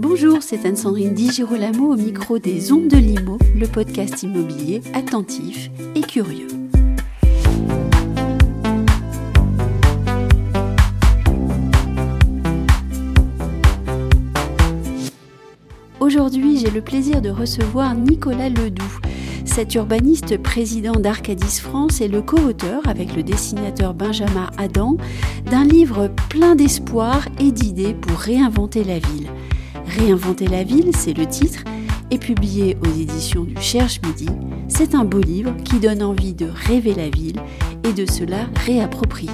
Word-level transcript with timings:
Bonjour, 0.00 0.44
c'est 0.44 0.64
Anne-Sandrine 0.64 1.12
Di 1.12 1.28
Girolamo 1.28 1.92
au 1.92 1.96
micro 1.96 2.38
des 2.38 2.70
Ondes 2.72 2.86
de 2.86 2.98
Limo, 2.98 3.36
le 3.56 3.66
podcast 3.66 4.22
immobilier 4.22 4.80
attentif 4.94 5.72
et 5.96 6.02
curieux. 6.02 6.46
Aujourd'hui, 15.98 16.58
j'ai 16.58 16.70
le 16.70 16.80
plaisir 16.80 17.20
de 17.20 17.30
recevoir 17.30 17.96
Nicolas 17.96 18.50
Ledoux. 18.50 19.00
Cet 19.46 19.74
urbaniste 19.74 20.40
président 20.40 20.92
d'Arcadis 20.92 21.60
France 21.60 22.00
est 22.00 22.06
le 22.06 22.22
co-auteur, 22.22 22.86
avec 22.86 23.16
le 23.16 23.24
dessinateur 23.24 23.94
Benjamin 23.94 24.48
Adam, 24.58 24.96
d'un 25.50 25.64
livre 25.64 26.08
plein 26.28 26.54
d'espoir 26.54 27.26
et 27.40 27.50
d'idées 27.50 27.94
pour 27.94 28.16
réinventer 28.16 28.84
la 28.84 29.00
ville. 29.00 29.28
Réinventer 29.88 30.46
la 30.46 30.64
ville, 30.64 30.94
c'est 30.94 31.14
le 31.14 31.26
titre, 31.26 31.64
et 32.10 32.18
publié 32.18 32.76
aux 32.82 33.00
éditions 33.00 33.44
du 33.44 33.56
Cherche 33.60 34.00
Midi, 34.02 34.28
c'est 34.68 34.94
un 34.94 35.04
beau 35.04 35.20
livre 35.20 35.54
qui 35.64 35.80
donne 35.80 36.02
envie 36.02 36.34
de 36.34 36.46
rêver 36.46 36.94
la 36.94 37.08
ville 37.08 37.40
et 37.84 37.92
de 37.92 38.04
se 38.10 38.24
la 38.24 38.44
réapproprier. 38.66 39.30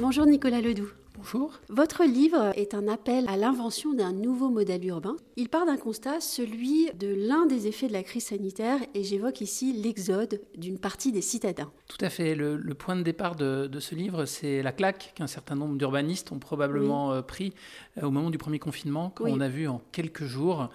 Bonjour 0.00 0.26
Nicolas 0.26 0.60
Ledoux. 0.60 0.97
Bonjour. 1.18 1.58
Votre 1.68 2.04
livre 2.04 2.52
est 2.54 2.74
un 2.74 2.86
appel 2.86 3.24
à 3.28 3.36
l'invention 3.36 3.92
d'un 3.92 4.12
nouveau 4.12 4.50
modèle 4.50 4.86
urbain. 4.86 5.16
Il 5.36 5.48
part 5.48 5.66
d'un 5.66 5.76
constat, 5.76 6.20
celui 6.20 6.90
de 6.94 7.12
l'un 7.12 7.44
des 7.44 7.66
effets 7.66 7.88
de 7.88 7.92
la 7.92 8.04
crise 8.04 8.26
sanitaire, 8.26 8.78
et 8.94 9.02
j'évoque 9.02 9.40
ici 9.40 9.72
l'exode 9.72 10.40
d'une 10.56 10.78
partie 10.78 11.10
des 11.10 11.20
citadins. 11.20 11.72
Tout 11.88 12.04
à 12.04 12.08
fait. 12.08 12.36
Le, 12.36 12.60
point 12.74 12.94
de 12.94 13.02
départ 13.02 13.34
de, 13.34 13.68
ce 13.80 13.96
livre, 13.96 14.26
c'est 14.26 14.62
la 14.62 14.70
claque 14.70 15.12
qu'un 15.16 15.26
certain 15.26 15.56
nombre 15.56 15.76
d'urbanistes 15.76 16.30
ont 16.30 16.38
probablement 16.38 17.12
euh, 17.12 17.20
pris 17.20 17.52
euh, 18.00 18.06
au 18.06 18.12
moment 18.12 18.30
du 18.30 18.38
premier 18.38 18.60
confinement, 18.60 19.10
quand 19.10 19.24
on 19.26 19.40
a 19.40 19.48
vu 19.48 19.66
en 19.66 19.82
quelques 19.90 20.24
jours 20.24 20.70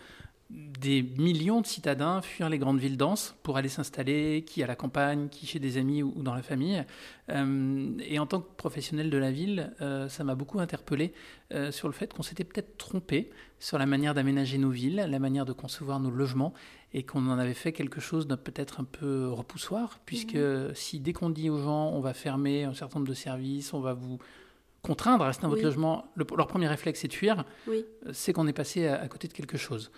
des 0.53 1.01
millions 1.17 1.61
de 1.61 1.65
citadins 1.65 2.21
fuir 2.21 2.49
les 2.49 2.57
grandes 2.57 2.79
villes 2.79 2.97
denses 2.97 3.35
pour 3.41 3.57
aller 3.57 3.69
s'installer, 3.69 4.43
qui 4.45 4.61
à 4.61 4.67
la 4.67 4.75
campagne, 4.75 5.29
qui 5.29 5.47
chez 5.47 5.59
des 5.59 5.77
amis 5.77 6.03
ou, 6.03 6.21
dans 6.21 6.35
la 6.35 6.41
famille. 6.41 6.83
Euh, 7.29 7.91
et 7.99 8.19
en 8.19 8.25
tant 8.25 8.41
que 8.41 8.47
professionnel 8.57 9.09
de 9.09 9.17
la 9.17 9.31
ville, 9.31 9.71
euh, 9.81 10.09
ça 10.09 10.23
m'a 10.23 10.35
beaucoup 10.35 10.59
interpellé 10.59 11.13
euh, 11.53 11.71
sur 11.71 11.87
le 11.87 11.93
fait 11.93 12.13
qu'on 12.13 12.23
s'était 12.23 12.43
peut-être 12.43 12.77
trompé 12.77 13.31
sur 13.59 13.77
la 13.77 13.85
manière 13.85 14.13
d'aménager 14.13 14.57
nos 14.57 14.69
villes, 14.69 15.07
la 15.07 15.19
manière 15.19 15.45
de 15.45 15.53
concevoir 15.53 15.99
nos 15.99 16.11
logements, 16.11 16.53
et 16.93 17.03
qu'on 17.03 17.27
en 17.27 17.39
avait 17.39 17.53
fait 17.53 17.71
quelque 17.71 18.01
chose 18.01 18.27
de 18.27 18.35
peut-être 18.35 18.81
un 18.81 18.83
peu 18.83 19.29
repoussoir, 19.29 19.99
puisque 20.05 20.35
mmh. 20.35 20.75
si 20.75 20.99
dès 20.99 21.13
qu'on 21.13 21.29
dit 21.29 21.49
aux 21.49 21.59
gens 21.59 21.89
on 21.89 22.01
va 22.01 22.13
fermer 22.13 22.65
un 22.65 22.73
certain 22.73 22.99
nombre 22.99 23.09
de 23.09 23.15
services, 23.15 23.73
on 23.73 23.79
va 23.79 23.93
vous 23.93 24.19
contraindre 24.83 25.23
à 25.23 25.27
rester 25.27 25.43
dans 25.43 25.49
votre 25.49 25.63
logement, 25.63 26.11
leur 26.15 26.47
premier 26.47 26.67
réflexe 26.67 26.99
c'est 26.99 27.07
de 27.07 27.13
fuir, 27.13 27.45
c'est 28.11 28.33
qu'on 28.33 28.47
est 28.47 28.53
passé 28.53 28.87
à, 28.87 29.07
côté 29.07 29.27
de 29.27 29.33
quelque 29.33 29.57
chose. 29.57 29.91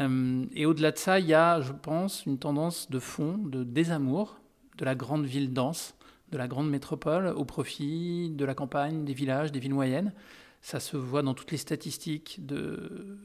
Euh, 0.00 0.44
et 0.52 0.66
au-delà 0.66 0.90
de 0.90 0.98
ça, 0.98 1.20
il 1.20 1.26
y 1.26 1.34
a, 1.34 1.60
je 1.60 1.72
pense, 1.72 2.26
une 2.26 2.38
tendance 2.38 2.90
de 2.90 2.98
fond, 2.98 3.38
de 3.38 3.62
désamour 3.62 4.40
de 4.78 4.84
la 4.84 4.94
grande 4.94 5.24
ville 5.24 5.52
dense, 5.52 5.94
de 6.30 6.38
la 6.38 6.48
grande 6.48 6.68
métropole, 6.68 7.28
au 7.28 7.44
profit 7.44 8.30
de 8.30 8.44
la 8.44 8.54
campagne, 8.54 9.04
des 9.04 9.12
villages, 9.12 9.52
des 9.52 9.60
villes 9.60 9.74
moyennes. 9.74 10.12
Ça 10.60 10.80
se 10.80 10.96
voit 10.96 11.22
dans 11.22 11.34
toutes 11.34 11.50
les 11.50 11.58
statistiques 11.58 12.44
de 12.44 13.18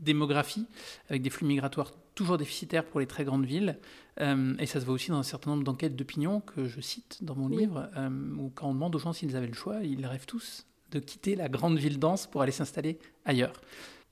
démographie, 0.00 0.66
avec 1.08 1.22
des 1.22 1.30
flux 1.30 1.46
migratoires 1.46 1.92
toujours 2.14 2.38
déficitaires 2.38 2.84
pour 2.84 3.00
les 3.00 3.06
très 3.06 3.24
grandes 3.24 3.46
villes. 3.46 3.78
Euh, 4.20 4.54
et 4.58 4.66
ça 4.66 4.80
se 4.80 4.84
voit 4.86 4.94
aussi 4.94 5.10
dans 5.10 5.18
un 5.18 5.22
certain 5.22 5.50
nombre 5.50 5.64
d'enquêtes 5.64 5.96
d'opinion 5.96 6.40
que 6.40 6.66
je 6.66 6.80
cite 6.80 7.18
dans 7.22 7.36
mon 7.36 7.48
livre, 7.48 7.88
euh, 7.96 8.08
où 8.38 8.50
quand 8.54 8.68
on 8.68 8.74
demande 8.74 8.94
aux 8.96 8.98
gens 8.98 9.12
s'ils 9.12 9.36
avaient 9.36 9.46
le 9.46 9.54
choix, 9.54 9.82
ils 9.82 10.04
rêvent 10.06 10.26
tous 10.26 10.66
de 10.90 10.98
quitter 10.98 11.36
la 11.36 11.48
grande 11.48 11.78
ville 11.78 11.98
dense 11.98 12.26
pour 12.26 12.42
aller 12.42 12.52
s'installer 12.52 12.98
ailleurs. 13.24 13.60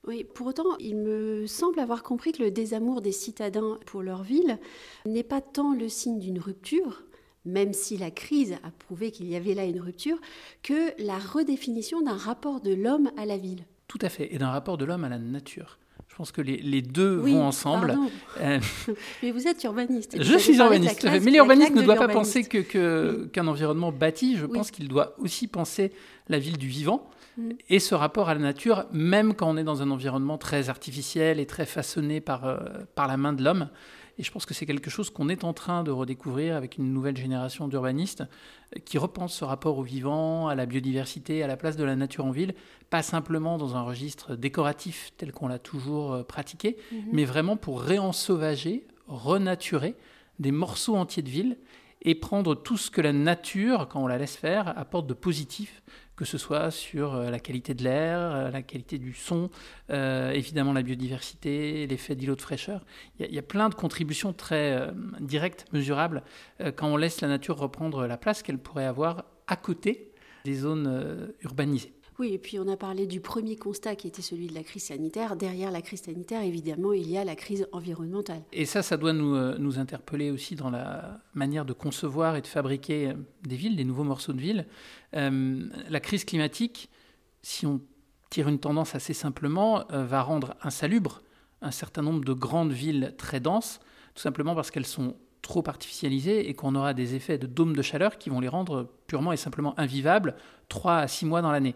Oui, 0.07 0.23
pour 0.23 0.47
autant, 0.47 0.77
il 0.79 0.97
me 0.97 1.47
semble 1.47 1.79
avoir 1.79 2.03
compris 2.03 2.31
que 2.31 2.43
le 2.43 2.51
désamour 2.51 3.01
des 3.01 3.11
citadins 3.11 3.79
pour 3.87 4.03
leur 4.03 4.21
ville 4.21 4.59
n'est 5.05 5.23
pas 5.23 5.41
tant 5.41 5.73
le 5.73 5.89
signe 5.89 6.19
d'une 6.19 6.37
rupture, 6.37 7.03
même 7.43 7.73
si 7.73 7.97
la 7.97 8.11
crise 8.11 8.53
a 8.63 8.71
prouvé 8.71 9.11
qu'il 9.11 9.27
y 9.27 9.35
avait 9.35 9.55
là 9.55 9.65
une 9.65 9.79
rupture, 9.79 10.19
que 10.61 10.93
la 11.01 11.17
redéfinition 11.17 12.01
d'un 12.01 12.17
rapport 12.17 12.61
de 12.61 12.73
l'homme 12.73 13.09
à 13.17 13.25
la 13.25 13.37
ville. 13.37 13.65
Tout 13.87 13.99
à 14.01 14.09
fait, 14.09 14.33
et 14.33 14.37
d'un 14.37 14.49
rapport 14.49 14.77
de 14.77 14.85
l'homme 14.85 15.03
à 15.03 15.09
la 15.09 15.17
nature. 15.17 15.79
Je 16.15 16.17
pense 16.17 16.31
que 16.31 16.39
les, 16.39 16.55
les 16.55 16.81
deux 16.81 17.15
vont 17.15 17.43
ensemble. 17.43 17.97
Euh, 18.39 18.57
mais 19.21 19.31
vous 19.31 19.49
êtes 19.49 19.61
urbaniste. 19.65 20.15
Je 20.17 20.37
suis 20.37 20.59
urbaniste. 20.59 21.03
mais 21.03 21.29
l'urbaniste 21.29 21.75
ne 21.75 21.81
doit 21.81 21.97
pas 21.97 22.07
penser 22.07 22.45
qu'un 22.45 22.61
que, 22.61 23.27
qu'un 23.33 23.45
environnement 23.47 23.91
bâti. 23.91 24.37
Je 24.37 24.45
pense 24.45 24.71
qu'il 24.71 24.87
doit 24.87 25.13
aussi 25.17 25.47
penser 25.47 25.91
la 26.29 26.39
ville 26.39 26.57
du 26.57 26.69
vivant 26.69 27.09
mm. 27.37 27.49
et 27.69 27.79
ce 27.79 27.95
rapport 27.95 28.29
à 28.29 28.33
la 28.33 28.39
nature, 28.39 28.85
même 28.93 29.33
quand 29.33 29.49
on 29.49 29.57
est 29.57 29.65
dans 29.65 29.81
un 29.81 29.91
environnement 29.91 30.37
très 30.37 30.69
artificiel 30.69 31.37
et 31.41 31.45
très 31.45 31.65
façonné 31.65 32.21
par, 32.21 32.45
euh, 32.45 32.59
par 32.95 33.09
la 33.09 33.17
main 33.17 33.33
de 33.33 33.43
l'homme. 33.43 33.67
Et 34.17 34.23
je 34.23 34.31
pense 34.31 34.45
que 34.45 34.53
c'est 34.53 34.65
quelque 34.65 34.89
chose 34.89 35.09
qu'on 35.09 35.27
est 35.29 35.43
en 35.43 35.53
train 35.53 35.83
de 35.83 35.91
redécouvrir 35.91 36.55
avec 36.55 36.77
une 36.77 36.93
nouvelle 36.93 37.17
génération 37.17 37.67
d'urbanistes 37.67 38.21
euh, 38.75 38.79
qui 38.85 38.97
repensent 38.97 39.37
ce 39.37 39.45
rapport 39.45 39.77
au 39.77 39.83
vivant, 39.83 40.47
à 40.47 40.55
la 40.55 40.65
biodiversité, 40.65 41.43
à 41.43 41.47
la 41.47 41.57
place 41.57 41.75
de 41.75 41.83
la 41.83 41.95
nature 41.95 42.25
en 42.25 42.31
ville, 42.31 42.53
pas 42.89 43.03
simplement 43.03 43.57
dans 43.57 43.75
un 43.75 43.81
registre 43.81 44.35
décoratif 44.35 45.11
tel 45.17 45.31
qu'on 45.31 45.47
l'a 45.47 45.59
toujours 45.59 46.13
euh, 46.13 46.23
pratiqué, 46.23 46.77
mhm. 46.91 46.99
mais 47.11 47.25
vraiment 47.25 47.57
pour 47.57 47.81
réensauvager, 47.81 48.87
renaturer 49.07 49.95
des 50.39 50.51
morceaux 50.51 50.95
entiers 50.95 51.23
de 51.23 51.29
ville 51.29 51.57
et 52.01 52.15
prendre 52.15 52.55
tout 52.55 52.77
ce 52.77 52.91
que 52.91 53.01
la 53.01 53.13
nature, 53.13 53.87
quand 53.89 54.03
on 54.03 54.07
la 54.07 54.17
laisse 54.17 54.35
faire, 54.35 54.77
apporte 54.77 55.07
de 55.07 55.13
positif 55.13 55.81
que 56.15 56.25
ce 56.25 56.37
soit 56.37 56.71
sur 56.71 57.15
euh, 57.15 57.29
la 57.29 57.39
qualité 57.39 57.73
de 57.73 57.83
l'air, 57.83 58.19
euh, 58.19 58.49
la 58.49 58.61
qualité 58.61 58.97
du 58.97 59.13
son, 59.13 59.49
euh, 59.89 60.31
évidemment 60.31 60.73
la 60.73 60.81
biodiversité, 60.81 61.87
l'effet 61.87 62.15
d'îlot 62.15 62.35
de 62.35 62.41
fraîcheur. 62.41 62.85
Il 63.19 63.33
y, 63.33 63.39
a, 63.39 63.41
plein 63.41 63.69
de 63.69 63.75
contributions 63.75 64.33
très 64.33 64.89
directes, 65.19 65.65
mesurables, 65.71 66.23
quand 66.75 66.87
on 66.87 66.97
laisse 66.97 67.21
la 67.21 67.27
nature 67.27 67.57
reprendre 67.57 68.07
la 68.07 68.17
place 68.17 68.43
qu'elle 68.43 68.57
pourrait 68.57 68.85
avoir 68.85 69.25
à 69.47 69.55
côté 69.55 70.11
des 70.43 70.55
zones 70.55 71.33
urbanisées. 71.41 71.94
Oui, 72.17 72.33
et 72.33 72.37
puis 72.37 72.59
on 72.59 72.67
a 72.69 72.77
parlé 72.77 73.07
du 73.07 73.19
premier 73.19 73.57
constat 73.57 73.95
qui 73.95 74.07
était 74.07 74.21
celui 74.21 74.47
de 74.47 74.53
la 74.53 74.63
crise 74.63 74.85
sanitaire. 74.85 75.35
Derrière 75.35 75.69
la 75.69 75.81
crise 75.81 76.03
sanitaire, 76.03 76.41
évidemment, 76.41 76.93
il 76.93 77.09
y 77.09 77.17
a 77.17 77.25
la 77.25 77.35
crise 77.35 77.67
environnementale. 77.73 78.41
Et 78.53 78.65
ça, 78.65 78.81
ça 78.81 78.95
doit 78.95 79.11
nous, 79.11 79.35
euh, 79.35 79.77
interpeller 79.77 80.31
aussi 80.31 80.55
dans 80.55 80.69
la 80.69 81.19
manière 81.33 81.65
de 81.65 81.73
concevoir 81.73 82.37
et 82.37 82.41
de 82.41 82.47
fabriquer 82.47 83.09
euh, 83.09 83.13
des 83.43 83.57
villes, 83.57 83.75
des 83.75 83.83
nouveaux 83.83 84.05
morceaux 84.05 84.31
de 84.31 84.39
villes. 84.39 84.65
Euh, 85.15 85.67
la 85.89 85.99
crise 85.99 86.23
climatique, 86.23 86.89
si 87.41 87.65
on 87.65 87.81
tire 88.29 88.47
une 88.47 88.59
tendance 88.59 88.95
assez 88.95 89.13
simplement, 89.13 89.85
va 89.89 90.21
rendre 90.21 90.55
insalubre 90.63 91.21
un 91.61 91.71
certain 91.71 92.01
nombre 92.01 92.23
de 92.23 92.33
grandes 92.33 92.71
villes 92.71 93.13
très 93.17 93.39
denses, 93.39 93.79
tout 94.13 94.21
simplement 94.21 94.55
parce 94.55 94.71
qu'elles 94.71 94.85
sont 94.85 95.15
trop 95.45 95.63
artificialisées 95.67 96.49
et 96.49 96.55
qu'on 96.55 96.73
aura 96.73 96.95
des 96.95 97.13
effets 97.13 97.37
de 97.37 97.45
dôme 97.45 97.75
de 97.75 97.83
chaleur 97.83 98.17
qui 98.17 98.31
vont 98.31 98.39
les 98.39 98.47
rendre 98.47 98.89
purement 99.05 99.31
et 99.31 99.37
simplement 99.37 99.79
invivables 99.79 100.35
3 100.69 100.97
à 100.97 101.07
6 101.07 101.27
mois 101.27 101.43
dans 101.43 101.51
l'année. 101.51 101.75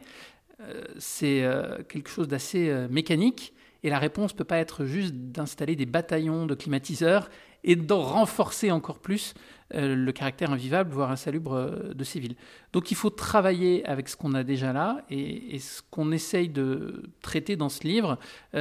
Euh, 0.61 0.83
c'est 0.97 1.43
euh, 1.43 1.83
quelque 1.87 2.09
chose 2.09 2.27
d'assez 2.27 2.69
euh, 2.69 2.87
mécanique 2.89 3.53
et 3.83 3.91
la 3.91 3.99
réponse 3.99 4.33
ne 4.33 4.37
peut 4.39 4.43
pas 4.43 4.57
être 4.57 4.85
juste 4.85 5.13
d'installer 5.13 5.75
des 5.75 5.85
bataillons 5.85 6.47
de 6.47 6.55
climatiseurs 6.55 7.29
et 7.63 7.75
d'en 7.75 8.01
renforcer 8.01 8.71
encore 8.71 8.99
plus 8.99 9.33
le 9.71 10.11
caractère 10.11 10.51
invivable, 10.51 10.91
voire 10.91 11.11
insalubre 11.11 11.93
de 11.93 12.03
ces 12.03 12.19
villes. 12.19 12.35
Donc 12.73 12.89
il 12.89 12.95
faut 12.95 13.11
travailler 13.11 13.85
avec 13.85 14.09
ce 14.09 14.15
qu'on 14.15 14.33
a 14.33 14.43
déjà 14.43 14.73
là, 14.73 15.03
et, 15.11 15.59
ce 15.59 15.81
qu'on 15.91 16.11
essaye 16.11 16.49
de 16.49 17.03
traiter 17.21 17.55
dans 17.55 17.69
ce 17.69 17.83
livre, 17.83 18.17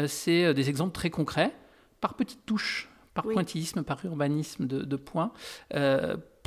c'est 0.07 0.53
des 0.53 0.69
exemples 0.69 0.93
très 0.93 1.11
concrets, 1.11 1.55
par 2.01 2.15
petites 2.15 2.45
touches, 2.45 2.91
par 3.23 3.33
pointillisme, 3.33 3.83
par 3.83 4.05
urbanisme 4.05 4.67
de, 4.67 4.97
points, 4.97 5.33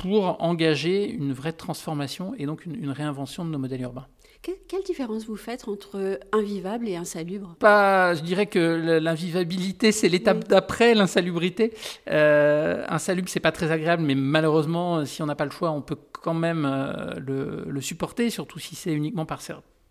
pour 0.02 0.42
engager 0.42 1.08
une 1.08 1.32
vraie 1.32 1.52
transformation 1.52 2.34
et 2.36 2.46
donc 2.46 2.66
une 2.66 2.90
réinvention 2.90 3.44
de 3.44 3.50
nos 3.50 3.58
modèles 3.58 3.82
urbains. 3.82 4.06
quelle 4.40 4.82
différence 4.82 5.26
vous 5.26 5.36
faites 5.36 5.68
entre 5.68 6.18
invivable 6.32 6.88
et 6.88 6.96
insalubre? 6.96 7.54
Pas, 7.60 8.14
Je 8.14 8.22
dirais 8.22 8.46
que 8.46 8.98
l'invivabilité, 9.00 9.92
c'est 9.92 10.08
l'étape 10.08 10.48
d'après 10.48 10.94
l'insalubrité. 10.94 11.72
Euh, 12.10 12.84
insalubre, 12.88 13.28
c'est 13.28 13.38
pas 13.38 13.52
très 13.52 13.70
agréable, 13.70 14.02
mais 14.02 14.16
malheureusement, 14.16 15.04
si 15.04 15.22
on 15.22 15.26
n'a 15.26 15.36
pas 15.36 15.44
le 15.44 15.52
choix, 15.52 15.70
on 15.70 15.82
peut 15.82 15.98
quand 16.10 16.34
même 16.34 16.64
euh, 16.64 17.64
le, 17.66 17.80
supporter, 17.80 18.30
surtout 18.30 18.58
si 18.58 18.74
c'est 18.74 18.92
uniquement 18.92 19.26
par, 19.26 19.40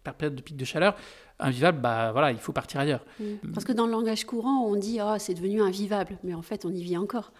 par 0.04 0.16
période 0.16 0.36
de 0.36 0.42
pic 0.42 0.58
de 0.58 0.66
chaleur. 0.66 0.96
Invivable, 1.40 1.80
bah 1.80 2.12
voilà, 2.12 2.32
il 2.32 2.38
faut 2.38 2.54
partir 2.54 2.80
ailleurs. 2.80 3.04
Parce 3.54 3.66
que 3.66 3.72
dans 3.72 3.86
le 3.86 3.92
langage 3.92 4.26
courant, 4.26 4.66
on 4.66 4.76
dit 4.76 5.00
oh, 5.02 5.16
c'est 5.18 5.34
devenu 5.34 5.62
invivable, 5.62 6.18
mais 6.24 6.34
en 6.34 6.42
fait, 6.42 6.66
on 6.66 6.72
y 6.72 6.84
vit 6.84 6.98
encore. 6.98 7.32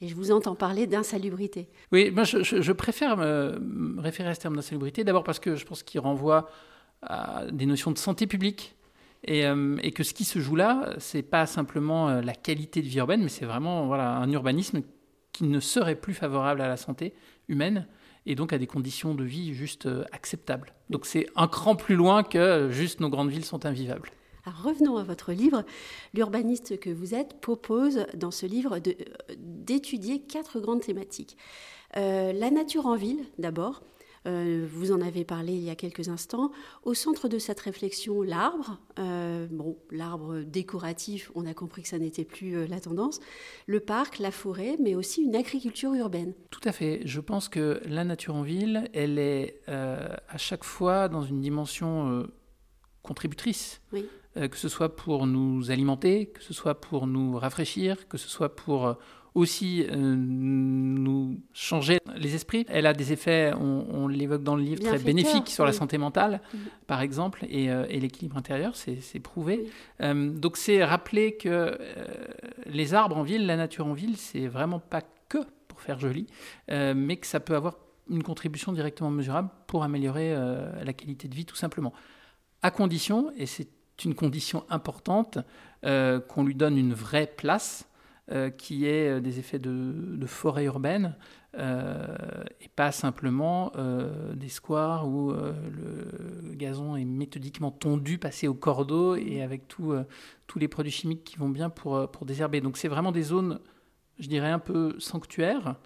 Et 0.00 0.08
je 0.08 0.16
vous 0.16 0.32
entends 0.32 0.56
parler 0.56 0.86
d'insalubrité. 0.86 1.68
Oui, 1.92 2.10
moi 2.10 2.24
je, 2.24 2.72
préfère 2.72 3.16
me, 3.16 4.00
référer 4.00 4.30
à 4.30 4.34
ce 4.34 4.40
terme 4.40 4.56
d'insalubrité, 4.56 5.04
d'abord 5.04 5.22
parce 5.22 5.38
que 5.38 5.54
je 5.54 5.64
pense 5.64 5.82
qu'il 5.82 6.00
renvoie 6.00 6.50
à 7.02 7.44
des 7.52 7.66
notions 7.66 7.92
de 7.92 7.98
santé 7.98 8.26
publique. 8.26 8.74
Et, 9.24 9.46
euh, 9.46 9.76
et, 9.84 9.92
que 9.92 10.02
ce 10.02 10.14
qui 10.14 10.24
se 10.24 10.40
joue 10.40 10.56
là, 10.56 10.96
c'est 10.98 11.22
pas 11.22 11.46
simplement 11.46 12.08
euh, 12.08 12.22
la 12.22 12.34
qualité 12.34 12.82
de 12.82 12.88
vie 12.88 12.98
urbaine, 12.98 13.22
mais 13.22 13.28
c'est 13.28 13.44
vraiment 13.44 13.86
voilà, 13.86 14.16
un 14.16 14.28
urbanisme 14.32 14.82
qui 15.32 15.44
ne 15.44 15.60
serait 15.60 15.94
plus 15.94 16.14
favorable 16.14 16.60
à 16.60 16.66
la 16.66 16.76
santé 16.76 17.14
humaine 17.46 17.86
et 18.26 18.34
donc 18.34 18.52
à 18.52 18.58
des 18.58 18.66
conditions 18.66 19.14
de 19.14 19.24
vie 19.24 19.54
juste 19.54 19.88
acceptables. 20.12 20.72
Donc 20.90 21.06
c'est 21.06 21.26
un 21.36 21.48
cran 21.48 21.76
plus 21.76 21.96
loin 21.96 22.22
que 22.22 22.68
juste 22.70 23.00
nos 23.00 23.08
grandes 23.08 23.30
villes 23.30 23.44
sont 23.44 23.66
invivables. 23.66 24.10
Alors 24.44 24.62
revenons 24.62 24.96
à 24.96 25.04
votre 25.04 25.32
livre. 25.32 25.64
L'urbaniste 26.14 26.80
que 26.80 26.90
vous 26.90 27.14
êtes 27.14 27.40
propose 27.40 28.06
dans 28.14 28.30
ce 28.32 28.46
livre 28.46 28.80
d'étudier 29.38 30.20
quatre 30.20 30.60
grandes 30.60 30.80
thématiques. 30.80 31.36
la 31.94 32.50
nature 32.50 32.86
en 32.86 32.96
ville, 32.96 33.24
d'abord, 33.38 33.82
euh, 34.26 34.66
vous 34.70 34.92
en 34.92 35.00
avez 35.00 35.24
parlé 35.24 35.52
il 35.52 35.62
y 35.62 35.70
a 35.70 35.74
quelques 35.74 36.08
instants. 36.08 36.52
Au 36.84 36.94
centre 36.94 37.28
de 37.28 37.38
cette 37.38 37.60
réflexion, 37.60 38.22
l'arbre. 38.22 38.78
Euh, 38.98 39.46
bon, 39.50 39.76
l'arbre 39.90 40.42
décoratif, 40.42 41.30
on 41.34 41.46
a 41.46 41.54
compris 41.54 41.82
que 41.82 41.88
ça 41.88 41.98
n'était 41.98 42.24
plus 42.24 42.56
euh, 42.56 42.66
la 42.66 42.80
tendance. 42.80 43.20
Le 43.66 43.80
parc, 43.80 44.18
la 44.18 44.30
forêt, 44.30 44.76
mais 44.80 44.94
aussi 44.94 45.22
une 45.22 45.34
agriculture 45.34 45.94
urbaine. 45.94 46.34
Tout 46.50 46.60
à 46.64 46.72
fait. 46.72 47.00
Je 47.04 47.20
pense 47.20 47.48
que 47.48 47.80
la 47.86 48.04
nature 48.04 48.34
en 48.34 48.42
ville, 48.42 48.88
elle 48.92 49.18
est 49.18 49.60
à 49.66 50.38
chaque 50.38 50.64
fois 50.64 51.08
dans 51.08 51.22
une 51.22 51.40
dimension 51.40 52.26
contributrice. 53.02 53.80
que 54.34 54.56
ce 54.56 54.68
soit 54.68 54.96
pour 54.96 55.26
nous 55.26 55.70
alimenter, 55.70 56.26
que 56.26 56.42
ce 56.42 56.54
soit 56.54 56.80
pour 56.80 57.06
nous 57.06 57.36
rafraîchir, 57.36 58.08
que 58.08 58.18
ce 58.18 58.28
soit 58.28 58.54
pour 58.54 58.96
aussi 59.34 59.84
euh, 59.88 59.96
nous 59.96 61.40
changer 61.54 61.98
les 62.16 62.34
esprits. 62.34 62.66
Elle 62.68 62.86
a 62.86 62.92
des 62.92 63.12
effets, 63.12 63.52
on, 63.54 64.06
l'évoque 64.08 64.42
dans 64.42 64.56
le 64.56 64.62
livre, 64.62 64.82
très 64.82 64.98
bénéfiques 64.98 65.48
sur 65.48 65.64
la 65.64 65.72
santé 65.72 65.98
mentale, 65.98 66.40
par 66.86 67.00
exemple, 67.00 67.46
euh, 67.50 67.86
et, 67.88 68.00
l'équilibre 68.00 68.36
intérieur, 68.36 68.76
c'est 68.76 69.20
prouvé. 69.20 69.70
Euh, 70.00 70.30
donc 70.30 70.56
c'est 70.56 70.84
rappeler 70.84 71.36
que 71.36 71.78
les 72.66 72.94
arbres 72.94 73.16
en 73.16 73.22
ville, 73.22 73.46
la 73.46 73.56
nature 73.56 73.86
en 73.86 73.94
ville, 73.94 74.16
c'est 74.16 74.46
vraiment 74.46 74.80
pas 74.80 75.02
que 75.28 75.38
pour 75.68 75.80
faire 75.80 75.98
joli, 75.98 76.26
mais 76.68 77.16
que 77.16 77.26
ça 77.26 77.40
peut 77.40 77.56
avoir 77.56 77.76
une 78.10 78.22
contribution 78.22 78.72
directement 78.72 79.10
mesurable 79.10 79.48
pour 79.66 79.84
améliorer 79.84 80.34
la 80.84 80.92
qualité 80.92 81.28
de 81.28 81.34
vie, 81.34 81.46
tout 81.46 81.56
simplement. 81.56 81.92
À 82.60 82.70
condition, 82.70 83.32
et 83.36 83.46
c'est 83.46 83.68
une 84.04 84.14
condition 84.14 84.64
importante, 84.68 85.38
qu'on 85.82 86.44
lui 86.44 86.54
donne 86.54 86.76
une 86.76 86.92
vraie 86.92 87.26
place 87.26 87.88
euh, 88.32 88.48
qui 88.48 88.86
est 88.86 89.10
euh, 89.10 89.20
des 89.20 89.38
effets 89.38 89.58
de, 89.58 90.24
forêt 90.26 90.64
urbaine 90.64 91.16
euh, 91.58 92.16
et 92.62 92.68
pas 92.68 92.90
simplement 92.90 93.70
des 94.34 94.48
squares 94.48 95.06
où 95.06 95.32
le 95.32 96.54
gazon 96.54 96.96
est 96.96 97.04
méthodiquement 97.04 97.70
tondu, 97.70 98.16
passé 98.16 98.48
au 98.48 98.54
cordeau 98.54 99.16
et 99.16 99.42
avec 99.42 99.68
tous 99.68 99.92
les 100.56 100.68
produits 100.68 100.92
chimiques 100.92 101.24
qui 101.24 101.36
vont 101.36 101.50
bien 101.50 101.68
pour, 101.68 102.10
pour 102.10 102.24
désherber. 102.24 102.62
Donc 102.62 102.78
c'est 102.78 102.88
vraiment 102.88 103.12
des 103.12 103.22
zones, 103.22 103.60
je 104.18 104.28
dirais, 104.28 104.50
un 104.50 104.58
peu 104.58 104.94
sanctuaires 104.98 105.76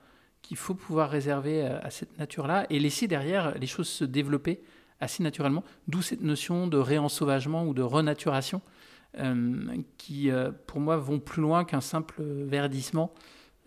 qu'il 0.43 0.57
faut 0.57 0.75
pouvoir 0.75 1.11
réserver 1.11 1.63
à 1.63 1.91
cette 1.91 2.17
nature-là 2.19 2.67
et 2.71 2.79
laisser 2.79 3.09
derrière 3.09 3.59
les 3.59 3.67
choses 3.67 3.89
se 3.89 4.05
développer 4.05 4.63
assez 5.01 5.23
naturellement, 5.23 5.65
d'où 5.89 6.03
cette 6.03 6.23
notion 6.23 6.69
de 6.69 6.79
réensauvagement 6.79 7.65
ou 7.65 7.75
de 7.75 7.83
renaturation 7.83 8.63
qui, 9.99 10.31
euh, 10.31 10.51
pour 10.67 10.81
moi, 10.81 10.97
vont 10.97 11.21
plus 11.21 11.43
loin 11.43 11.65
qu'un 11.65 11.81
simple 11.81 12.23
verdissement, 12.23 13.15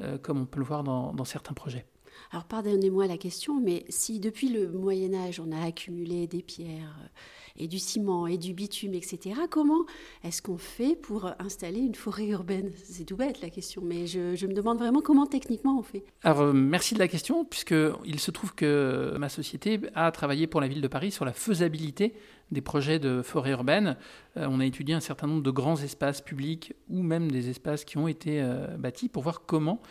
euh, 0.02 0.18
comme 0.18 0.42
on 0.42 0.46
peut 0.46 0.60
le 0.60 0.66
voir 0.66 0.84
dans 0.84 1.26
certains 1.26 1.54
projets. 1.54 1.86
Alors 2.32 2.46
pardonnez-moi 2.46 3.08
la 3.08 3.18
question, 3.18 3.60
mais 3.60 3.86
si 3.90 4.20
depuis 4.20 4.50
le 4.50 4.70
Moyen 4.70 5.14
Âge 5.14 5.40
on 5.40 5.52
a 5.52 5.66
accumulé 5.66 6.28
des 6.28 6.44
pierres 6.44 7.10
et 7.58 7.68
du 7.68 7.80
ciment 7.80 8.28
et 8.28 8.38
du 8.38 8.54
bitume, 8.54 8.94
etc., 8.94 9.42
comment 9.50 9.86
est-ce 10.24 10.42
qu'on 10.42 10.58
fait 10.58 10.96
pour 10.96 11.32
installer 11.40 11.80
une 11.80 11.96
forêt 11.96 12.28
urbaine? 12.28 12.72
C'est 12.84 13.06
tout 13.06 13.18
bête 13.18 13.42
la 13.42 13.50
question, 13.50 13.82
mais 13.84 14.08
je, 14.08 14.46
me 14.46 14.54
demande 14.54 14.80
vraiment 14.80 15.02
comment 15.02 15.26
techniquement 15.26 15.78
on 15.78 15.84
fait. 15.84 16.04
Alors 16.24 16.54
merci 16.54 16.94
de 16.94 17.00
la 17.00 17.08
question, 17.08 17.46
puisqu'il 17.46 18.20
se 18.20 18.32
trouve 18.32 18.54
que 18.56 19.16
ma 19.20 19.30
société 19.30 19.80
a 19.96 20.12
travaillé 20.12 20.48
pour 20.48 20.62
la 20.62 20.68
ville 20.68 20.82
de 20.82 20.88
Paris 20.88 21.12
sur 21.12 21.26
la 21.26 21.34
faisabilité 21.34 22.14
des 22.52 22.62
projets 22.62 23.00
de 23.00 23.22
forêt 23.22 23.52
urbaine. 23.52 23.96
Euh, 24.38 24.48
on 24.50 24.60
a 24.60 24.66
étudié 24.66 24.96
un 24.96 25.00
certain 25.00 25.28
nombre 25.28 25.44
de 25.44 25.52
grands 25.52 25.78
espaces 25.78 26.22
publics 26.22 26.74
ou 26.90 27.02
même 27.04 27.32
des 27.32 27.50
espaces 27.50 27.86
qui 27.86 27.98
ont 27.98 28.08
été 28.08 28.42
euh, 28.42 28.68
bâtis 28.78 29.10
pour 29.10 29.24
voir 29.24 29.44
comment 29.46 29.82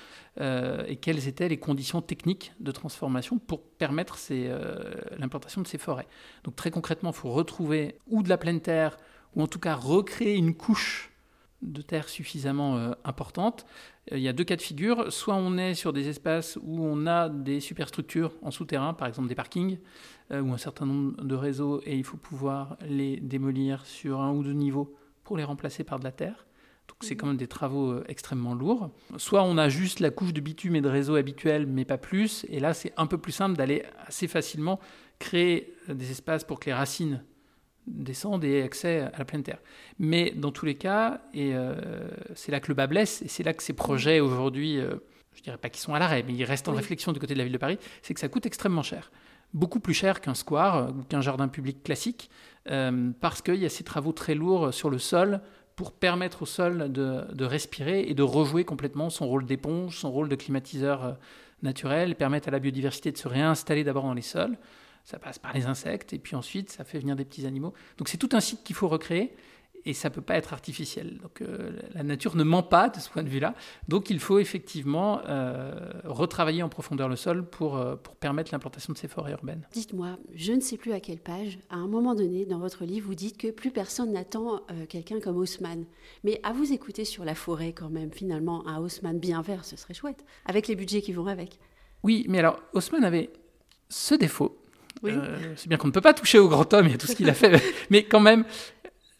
euh, 0.40 0.84
et 0.86 0.96
quelles 0.96 1.28
étaient 1.28 1.48
les 1.48 1.58
conditions 1.58 2.02
techniques 2.02 2.52
de 2.60 2.72
transformation 2.72 3.38
pour 3.38 3.62
permettre 3.78 4.18
l'implantation 5.18 5.62
de 5.62 5.66
ces 5.66 5.78
forêts. 5.78 6.06
Donc 6.44 6.56
très 6.56 6.70
concrètement, 6.70 7.10
il 7.10 7.16
faut 7.16 7.30
retrouver 7.30 7.98
ou 8.08 8.22
de 8.22 8.28
la 8.28 8.38
pleine 8.38 8.60
terre 8.60 8.96
ou 9.34 9.42
en 9.42 9.46
tout 9.46 9.60
cas 9.60 9.74
recréer 9.74 10.36
une 10.36 10.54
couche 10.54 11.10
de 11.62 11.82
terre 11.82 12.08
suffisamment 12.08 12.92
importante. 13.04 13.66
Il 14.12 14.20
y 14.20 14.28
a 14.28 14.32
deux 14.32 14.44
cas 14.44 14.56
de 14.56 14.62
figure. 14.62 15.12
Soit 15.12 15.34
on 15.34 15.58
est 15.58 15.74
sur 15.74 15.92
des 15.92 16.08
espaces 16.08 16.58
où 16.62 16.82
on 16.82 17.06
a 17.06 17.28
des 17.28 17.60
superstructures 17.60 18.32
en 18.42 18.50
souterrain, 18.50 18.94
par 18.94 19.08
exemple 19.08 19.28
des 19.28 19.34
parkings, 19.34 19.78
euh, 20.30 20.40
ou 20.42 20.52
un 20.52 20.58
certain 20.58 20.86
nombre 20.86 21.22
de 21.22 21.34
réseaux 21.34 21.80
et 21.84 21.96
il 21.96 22.04
faut 22.04 22.16
pouvoir 22.16 22.76
les 22.86 23.18
démolir 23.18 23.86
sur 23.86 24.20
un 24.20 24.32
ou 24.32 24.42
deux 24.42 24.52
niveaux 24.52 24.94
pour 25.24 25.36
les 25.36 25.44
remplacer 25.44 25.84
par 25.84 25.98
de 25.98 26.04
la 26.04 26.12
terre. 26.12 26.47
Donc 26.88 26.96
c'est 27.00 27.14
mhm. 27.14 27.20
quand 27.20 27.26
même 27.28 27.36
des 27.36 27.46
travaux 27.46 27.92
euh, 27.92 28.04
extrêmement 28.08 28.54
lourds. 28.54 28.90
Soit 29.16 29.42
on 29.42 29.58
a 29.58 29.68
juste 29.68 30.00
la 30.00 30.10
couche 30.10 30.32
de 30.32 30.40
bitume 30.40 30.76
et 30.76 30.80
de 30.80 30.88
réseau 30.88 31.16
habituel, 31.16 31.66
mais 31.66 31.84
pas 31.84 31.98
plus. 31.98 32.44
Et 32.48 32.60
là, 32.60 32.74
c'est 32.74 32.92
un 32.96 33.06
peu 33.06 33.18
plus 33.18 33.32
simple 33.32 33.56
d'aller 33.56 33.84
assez 34.06 34.28
facilement 34.28 34.80
créer 35.18 35.74
euh, 35.88 35.94
des 35.94 36.10
espaces 36.10 36.44
pour 36.44 36.60
que 36.60 36.66
les 36.66 36.74
racines 36.74 37.22
descendent 37.86 38.44
et 38.44 38.58
aient 38.58 38.62
accès 38.62 39.00
à 39.00 39.18
la 39.18 39.24
pleine 39.24 39.42
terre. 39.42 39.60
Mais 39.98 40.32
dans 40.36 40.52
tous 40.52 40.66
les 40.66 40.74
cas, 40.74 41.22
et 41.32 41.54
c'est 42.34 42.52
là 42.52 42.60
que 42.60 42.68
le 42.68 42.74
bas 42.74 42.86
blesse, 42.86 43.22
et 43.22 43.28
c'est 43.28 43.42
là 43.42 43.54
que 43.54 43.62
ces 43.62 43.72
projets 43.72 44.20
aujourd'hui, 44.20 44.78
je 45.34 45.42
dirais 45.42 45.56
pas 45.56 45.70
qu'ils 45.70 45.80
sont 45.80 45.94
à 45.94 45.98
l'arrêt, 45.98 46.22
mais 46.26 46.34
ils 46.34 46.44
restent 46.44 46.68
en 46.68 46.74
réflexion 46.74 47.12
du 47.12 47.18
côté 47.18 47.32
de 47.32 47.38
la 47.38 47.44
ville 47.44 47.52
de 47.54 47.58
Paris, 47.58 47.78
c'est 48.02 48.12
que 48.12 48.20
ça 48.20 48.28
coûte 48.28 48.44
extrêmement 48.44 48.82
cher 48.82 49.10
beaucoup 49.54 49.80
plus 49.80 49.94
cher 49.94 50.20
qu'un 50.20 50.34
square 50.34 50.90
ou 50.90 51.02
qu'un 51.04 51.20
jardin 51.20 51.48
public 51.48 51.82
classique, 51.82 52.30
euh, 52.70 53.10
parce 53.20 53.42
qu'il 53.42 53.56
y 53.56 53.66
a 53.66 53.70
ces 53.70 53.84
travaux 53.84 54.12
très 54.12 54.34
lourds 54.34 54.74
sur 54.74 54.90
le 54.90 54.98
sol 54.98 55.40
pour 55.78 55.92
permettre 55.92 56.42
au 56.42 56.46
sol 56.46 56.90
de, 56.90 57.44
respirer 57.44 58.00
et 58.08 58.14
de 58.14 58.24
rejouer 58.24 58.64
complètement 58.64 59.10
son 59.10 59.28
rôle 59.28 59.46
d'éponge, 59.46 59.96
son 59.96 60.10
rôle 60.10 60.28
de 60.28 60.34
climatiseur 60.34 61.04
euh, 61.04 61.12
naturel, 61.62 62.16
permettre 62.16 62.48
à 62.48 62.50
la 62.50 62.58
biodiversité 62.58 63.12
de 63.12 63.16
se 63.16 63.28
réinstaller 63.28 63.84
d'abord 63.84 64.02
dans 64.02 64.12
les 64.12 64.22
sols. 64.22 64.58
Ça 65.04 65.20
passe 65.20 65.38
par 65.38 65.52
les 65.52 65.66
insectes 65.66 66.12
et 66.12 66.18
puis 66.18 66.34
ensuite 66.34 66.70
ça 66.70 66.82
fait 66.82 66.98
venir 66.98 67.14
des 67.14 67.24
petits 67.24 67.46
animaux. 67.46 67.74
Donc 67.96 68.08
c'est 68.08 68.16
tout 68.16 68.30
un 68.32 68.40
site 68.40 68.64
qu'il 68.64 68.74
faut 68.74 68.88
recréer 68.88 69.32
et 69.88 69.94
ça 69.94 70.10
peut 70.10 70.20
pas 70.20 70.36
être 70.36 70.52
artificiel. 70.52 71.16
Donc 71.22 71.40
euh, 71.40 71.70
la 71.94 72.02
nature 72.02 72.36
ne 72.36 72.44
ment 72.44 72.62
pas 72.62 72.90
de 72.90 73.00
ce 73.00 73.08
point 73.08 73.22
de 73.22 73.28
vue-là. 73.30 73.54
Donc 73.88 74.10
il 74.10 74.20
faut 74.20 74.38
effectivement 74.38 75.22
euh, 75.26 75.72
retravailler 76.04 76.62
en 76.62 76.68
profondeur 76.68 77.08
le 77.08 77.16
sol 77.16 77.48
pour, 77.48 77.78
euh, 77.78 77.96
pour 77.96 78.14
permettre 78.14 78.52
l'implantation 78.52 78.92
de 78.92 78.98
ces 78.98 79.08
forêts 79.08 79.32
urbaines. 79.32 79.66
Dites-moi, 79.72 80.18
je 80.34 80.52
ne 80.52 80.60
sais 80.60 80.76
plus 80.76 80.92
à 80.92 81.00
quelle 81.00 81.20
page, 81.20 81.58
à 81.70 81.76
un 81.76 81.88
moment 81.88 82.14
donné 82.14 82.44
dans 82.44 82.58
votre 82.58 82.84
livre, 82.84 83.06
vous 83.06 83.14
dites 83.14 83.38
que 83.38 83.50
plus 83.50 83.70
personne 83.70 84.12
n'attend 84.12 84.60
quelqu'un 84.90 85.20
comme 85.20 85.38
Haussmann. 85.38 85.86
Mais 86.22 86.38
à 86.42 86.52
vous 86.52 86.70
écouter 86.74 87.06
sur 87.06 87.24
la 87.24 87.34
forêt 87.34 87.72
quand 87.72 87.88
même, 87.88 88.12
finalement, 88.12 88.68
un 88.68 88.78
Haussmann 88.78 89.18
bien 89.18 89.40
vert, 89.40 89.64
ce 89.64 89.76
serait 89.76 89.94
chouette, 89.94 90.22
avec 90.44 90.68
les 90.68 90.76
budgets 90.76 91.00
qui 91.00 91.12
vont 91.12 91.26
avec. 91.26 91.58
Oui, 92.02 92.26
mais 92.28 92.40
alors 92.40 92.60
Haussmann 92.74 93.04
avait 93.04 93.30
ce 93.88 94.14
défaut. 94.14 94.58
c'est 95.56 95.68
bien 95.68 95.78
qu'on 95.78 95.86
ne 95.86 95.92
peut 95.92 96.02
pas 96.02 96.12
toucher 96.12 96.38
au 96.38 96.48
grand 96.48 96.70
homme 96.74 96.88
et 96.88 96.94
à 96.94 96.98
tout 96.98 97.06
ce 97.06 97.16
qu'il 97.16 97.30
a 97.30 97.34
fait, 97.34 97.62
mais 97.90 98.02
quand 98.04 98.20
même, 98.20 98.44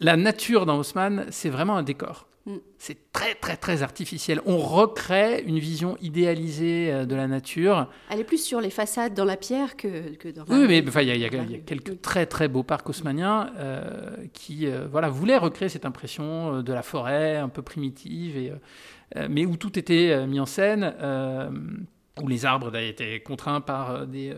la 0.00 0.16
nature 0.16 0.66
dans 0.66 0.78
Haussmann, 0.78 1.26
c'est 1.30 1.50
vraiment 1.50 1.76
un 1.76 1.82
décor. 1.82 2.28
Mm. 2.48 2.56
C'est 2.78 3.12
très, 3.12 3.34
très, 3.34 3.56
très 3.56 3.82
artificiel. 3.82 4.40
On 4.46 4.56
recrée 4.58 5.42
une 5.42 5.58
vision 5.58 5.96
idéalisée 6.00 6.92
euh, 6.92 7.04
de 7.04 7.14
la 7.14 7.26
nature. 7.26 7.88
Elle 8.10 8.20
est 8.20 8.24
plus 8.24 8.42
sur 8.42 8.60
les 8.60 8.70
façades 8.70 9.14
dans 9.14 9.24
la 9.24 9.36
pierre 9.36 9.76
que, 9.76 10.14
que 10.14 10.28
dans 10.28 10.44
la... 10.48 10.54
Oui, 10.54 10.66
mais 10.66 10.78
il 10.78 11.18
y, 11.18 11.24
a 11.24 11.28
quelques 11.66 12.00
très, 12.00 12.26
très 12.26 12.48
beaux 12.48 12.62
parcs 12.62 12.88
haussmanniens 12.88 13.52
euh, 13.58 14.16
qui 14.32 14.66
euh, 14.66 14.86
voilà, 14.90 15.10
voulaient 15.10 15.36
recréer 15.36 15.68
cette 15.68 15.84
impression 15.84 16.62
de 16.62 16.72
la 16.72 16.82
forêt 16.82 17.36
un 17.36 17.48
peu 17.48 17.62
primitive, 17.62 18.36
et, 18.36 18.52
mais 19.28 19.46
où 19.46 19.56
tout 19.56 19.78
était 19.78 20.26
mis 20.26 20.38
en 20.38 20.46
scène 20.46 20.94
où 22.20 22.28
les 22.28 22.44
arbres 22.44 22.76
étaient 22.76 23.20
contraints 23.20 23.60
par 23.60 24.06
des 24.06 24.34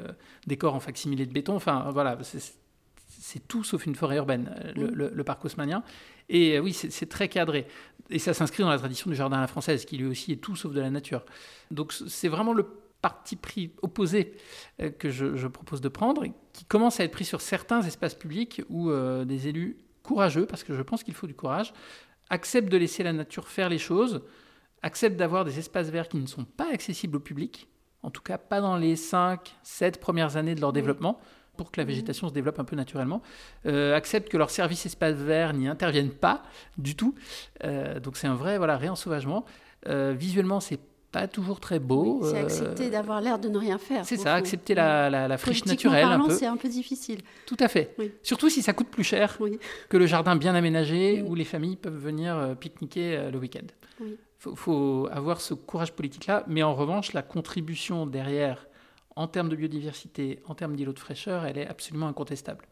décors 0.47 0.75
en 0.75 0.81
facsimilé 0.81 1.27
de 1.27 1.33
béton. 1.33 1.57
Enfin, 1.57 1.89
voilà, 1.93 2.17
c'est 2.23 2.60
tout 3.47 3.65
sauf 3.65 3.87
une 3.87 3.95
forêt 3.95 4.17
urbaine, 4.17 4.55
euh, 4.65 4.89
mm. 4.89 5.11
le, 5.15 5.25
parc 5.25 5.45
haussmannien. 5.45 5.83
Et 6.29 6.57
euh, 6.57 6.61
oui, 6.61 6.73
c'est 6.73 7.09
très 7.09 7.29
cadré. 7.29 7.67
Et 8.09 8.19
ça 8.19 8.35
s'inscrit 8.35 8.63
dans 8.63 8.71
la 8.71 8.79
tradition 8.79 9.11
du 9.11 9.17
jardin 9.17 9.39
à 9.39 9.41
la 9.41 9.47
française, 9.47 9.85
qui 9.85 9.97
lui 9.97 10.07
aussi 10.07 10.33
est 10.33 10.37
tout 10.37 10.57
sauf 10.57 10.73
de 10.73 10.81
la 10.81 10.91
nature. 10.91 11.25
Donc 11.71 11.93
c'est 11.93 12.29
vraiment 12.29 12.53
le 12.53 12.67
parti 13.03 13.37
pris 13.37 13.73
opposé 13.83 14.35
euh, 14.81 14.91
que 14.91 15.11
je, 15.11 15.47
propose 15.47 15.81
de 15.81 15.89
prendre, 15.89 16.25
qui 16.53 16.65
commence 16.65 17.01
à 17.01 17.05
être 17.05 17.13
pris 17.13 17.25
sur 17.25 17.41
certains 17.41 17.83
espaces 17.83 18.15
publics 18.15 18.63
où 18.69 18.91
des 19.25 19.49
élus 19.49 19.79
courageux, 20.03 20.47
parce 20.47 20.65
que 20.65 20.75
je 20.75 20.83
pense 20.83 21.05
qu'il 21.05 21.15
faut 21.15 21.27
du 21.27 21.35
courage, 21.35 21.73
acceptent 22.31 22.71
de 22.71 22.77
laisser 22.77 23.03
la 23.03 23.13
nature 23.13 23.49
faire 23.49 23.69
les 23.69 23.79
choses, 23.79 24.23
acceptent 24.83 25.17
d'avoir 25.17 25.45
des 25.45 25.59
espaces 25.59 25.91
verts 25.91 26.09
qui 26.09 26.17
ne 26.17 26.27
sont 26.27 26.45
pas 26.45 26.73
accessibles 26.73 27.17
au 27.17 27.21
public, 27.21 27.69
en 28.03 28.11
tout 28.11 28.23
cas 28.23 28.39
pas 28.39 28.61
dans 28.61 28.77
les 28.77 28.97
5, 28.97 29.55
7 29.63 30.01
premières 30.01 30.37
années 30.37 30.55
de 30.55 30.61
leur 30.61 30.73
développement 30.73 31.21
pour 31.57 31.71
que 31.71 31.81
la 31.81 31.85
mhm. 31.85 31.91
végétation 31.91 32.29
se 32.29 32.33
développe 32.33 32.59
un 32.59 32.65
peu 32.65 32.77
naturellement, 32.77 33.23
euh, 33.67 33.95
acceptent 33.95 34.29
que 34.29 34.37
leurs 34.37 34.51
services 34.51 34.87
espaces 34.87 35.17
verts 35.17 35.53
n'y 35.53 35.69
interviennent 35.69 36.11
pas 36.11 36.43
du 36.79 36.97
tout. 36.97 37.15
Euh, 37.65 38.01
donc 38.01 38.17
c'est 38.17 38.27
un 38.27 38.35
vrai 38.35 38.59
voilà, 38.59 38.77
réensauvagement. 38.77 39.45
Euh, 39.89 40.15
visuellement, 40.17 40.61
c'est 40.61 40.81
pas 41.13 41.27
toujours 41.27 41.59
très 41.59 41.81
beau. 41.81 42.23
c'est 42.23 42.39
accepter 42.39 42.89
d'avoir 42.89 43.21
l'air 43.21 43.39
de 43.39 43.49
ne 43.49 43.59
rien 43.59 43.79
faire. 43.79 44.05
C'est 44.05 44.17
ça, 44.17 44.35
accepter 44.35 44.75
la, 44.75 45.11
la, 45.11 45.39
friche 45.39 45.65
naturelle. 45.65 46.05
un 46.05 46.21
peu. 46.21 46.33
c'est 46.33 46.47
un 46.47 46.57
peu 46.57 46.69
difficile. 46.69 47.21
Tout 47.47 47.57
à 47.59 47.69
fait. 47.69 47.97
Surtout 48.23 48.49
si 48.49 48.63
ça 48.63 48.73
coûte 48.73 48.89
plus 48.89 49.05
cher 49.05 49.39
que 49.89 49.97
le 49.97 50.07
jardin 50.07 50.37
bien 50.37 50.55
aménagé 50.55 51.23
où 51.23 51.35
les 51.35 51.45
familles 51.45 51.77
peuvent 51.77 51.99
venir 51.99 52.55
pique-niquer 52.61 53.29
le 53.33 53.39
week-end. 53.39 53.67
Il 54.47 54.57
faut, 54.57 55.09
avoir 55.13 55.41
ce 55.41 55.53
courage 55.53 55.93
politique-là, 55.93 56.45
mais 56.47 56.63
en 56.63 56.75
revanche, 56.75 57.13
la 57.13 57.23
contribution 57.23 58.07
derrière, 58.07 58.67
en 59.21 59.29
termes 59.29 59.51
de 59.51 59.57
biodiversité, 59.57 60.41
en 60.47 60.55
termes 60.55 60.75
d'îlots 60.75 60.95
de 60.95 60.99
fraîcheur, 60.99 61.45
elle 61.45 61.59
est 61.59 61.67
absolument 61.67 62.09
incontestable. 62.09 62.67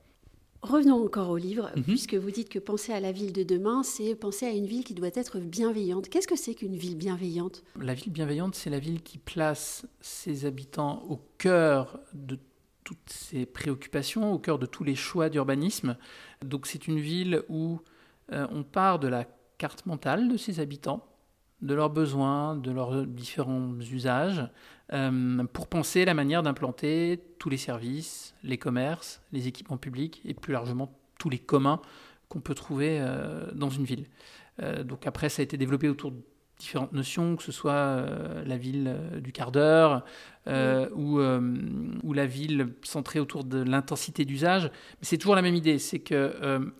Revenons 0.63 1.05
encore 1.05 1.29
au 1.29 1.37
livre, 1.37 1.71
mhm. 1.77 1.83
puisque 1.83 2.15
vous 2.15 2.31
dites 2.31 2.49
que 2.49 2.59
penser 2.59 2.91
à 2.95 3.01
la 3.01 3.13
ville 3.13 3.35
de 3.35 3.43
demain, 3.43 3.83
c'est 3.83 4.15
penser 4.15 4.47
à 4.47 4.51
une 4.53 4.65
ville 4.65 4.83
qui 4.83 4.95
doit 4.95 5.11
être 5.13 5.41
bienveillante. 5.41 6.09
Qu'est-ce 6.09 6.27
que 6.27 6.37
c'est 6.37 6.55
qu'une 6.55 6.75
ville 6.75 6.97
bienveillante? 6.97 7.63
La 7.79 7.93
ville 7.93 8.11
bienveillante, 8.11 8.55
c'est 8.55 8.71
la 8.71 8.79
ville 8.79 9.03
qui 9.03 9.19
place 9.19 9.87
ses 10.01 10.47
habitants 10.47 11.05
au 11.11 11.21
cœur 11.37 12.01
de 12.15 12.39
toutes 12.83 13.11
ses 13.11 13.45
préoccupations, 13.45 14.33
au 14.33 14.39
cœur 14.39 14.59
de 14.59 14.65
tous 14.65 14.85
les 14.85 14.95
choix 14.95 15.29
d'urbanisme. 15.29 15.99
Donc 16.43 16.67
c'est 16.67 16.89
une 16.89 16.99
ville 16.99 17.43
où 17.51 17.79
euh, 18.33 18.47
on 18.51 18.63
part 18.63 18.99
de 18.99 19.09
la 19.09 19.27
carte 19.59 19.85
mentale 19.85 20.29
de 20.29 20.39
ses 20.39 20.61
habitants, 20.61 21.07
de 21.63 21.75
leurs 21.75 21.91
besoins, 21.91 22.57
de 22.57 22.71
leurs 22.71 23.07
différents 23.07 23.79
usages, 23.81 24.49
euh, 24.93 25.45
pour 25.53 25.67
penser 25.67 26.05
la 26.05 26.15
manière 26.15 26.43
d'implanter 26.43 27.21
tous 27.39 27.51
les 27.51 27.57
services, 27.57 28.35
les 28.43 28.59
commerces, 28.59 29.21
les 29.33 29.49
équipements 29.49 29.77
publics 29.77 30.23
et 30.25 30.35
plus 30.35 30.53
largement 30.53 30.91
tous 31.19 31.29
les 31.29 31.39
communs 31.39 31.81
qu'on 32.29 32.41
peut 32.41 32.55
trouver 32.55 32.99
euh, 33.01 33.51
dans 33.55 33.71
une 33.71 33.85
ville. 33.85 34.07
Euh, 34.63 34.85
donc 34.85 35.07
après, 35.07 35.29
ça 35.29 35.41
a 35.41 35.45
été 35.45 35.57
développé 35.57 35.89
autour 35.89 36.13
de 36.13 36.17
différentes 36.59 36.93
notions, 36.93 37.37
que 37.37 37.43
ce 37.43 37.53
soit 37.53 38.05
la 38.45 38.57
ville 38.57 38.93
du 39.23 39.31
quart 39.31 39.53
d'heure 39.53 40.05
ou, 40.49 41.21
ou, 41.21 42.13
la 42.13 42.27
ville 42.27 42.75
centrée 42.83 43.21
autour 43.21 43.45
de 43.45 43.63
l'intensité 43.63 44.25
d'usage. 44.25 44.65
Mais 44.65 45.03
c'est 45.03 45.19
toujours 45.19 45.37
la 45.37 45.43
même 45.43 45.55
idée, 45.55 45.79
c'est 45.79 46.01
que 46.01 46.73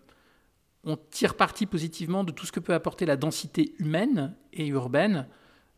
on 0.83 0.97
tire 0.97 1.35
parti 1.35 1.65
positivement 1.65 2.23
de 2.23 2.31
tout 2.31 2.45
ce 2.45 2.51
que 2.51 2.59
peut 2.59 2.73
apporter 2.73 3.05
la 3.05 3.17
densité 3.17 3.73
humaine 3.79 4.35
et 4.53 4.67
urbaine 4.67 5.27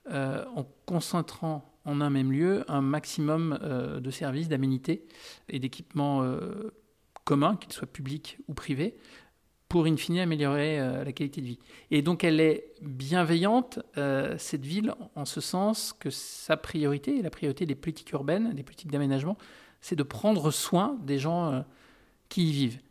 euh, 0.09 0.43
en 0.55 0.65
concentrant 0.85 1.67
en 1.85 2.01
un 2.01 2.09
même 2.09 2.31
lieu 2.31 2.63
un 2.67 2.81
maximum 2.81 3.57
euh, 3.61 3.99
de 3.99 4.11
services, 4.11 4.49
d'aménités 4.49 5.05
et 5.49 5.59
d'équipements 5.59 6.23
euh, 6.23 6.73
communs, 7.23 7.55
qu'ils 7.55 7.73
soient 7.73 7.87
publics 7.87 8.37
ou 8.47 8.53
privés, 8.53 8.95
pour 9.67 9.85
in 9.85 9.95
fine 9.95 10.19
améliorer 10.19 10.79
la 10.79 11.13
qualité 11.13 11.39
de 11.39 11.45
vie. 11.45 11.59
Et 11.91 12.01
donc 12.01 12.25
elle 12.25 12.41
est 12.41 12.73
bienveillante, 12.81 13.79
cette 14.37 14.65
ville, 14.65 14.93
en 15.15 15.23
ce 15.23 15.39
sens 15.39 15.93
que 15.93 16.09
sa 16.09 16.57
priorité, 16.57 17.21
la 17.21 17.29
priorité 17.29 17.65
des 17.65 17.75
politiques 17.75 18.11
urbaines, 18.11 18.53
des 18.53 18.63
politiques 18.63 18.91
d'aménagement, 18.91 19.37
c'est 19.79 19.95
de 19.95 20.03
prendre 20.03 20.51
soin 20.51 20.97
des 21.03 21.19
gens 21.19 21.63
qui 22.27 22.49
y 22.49 22.51
vivent. 22.51 22.81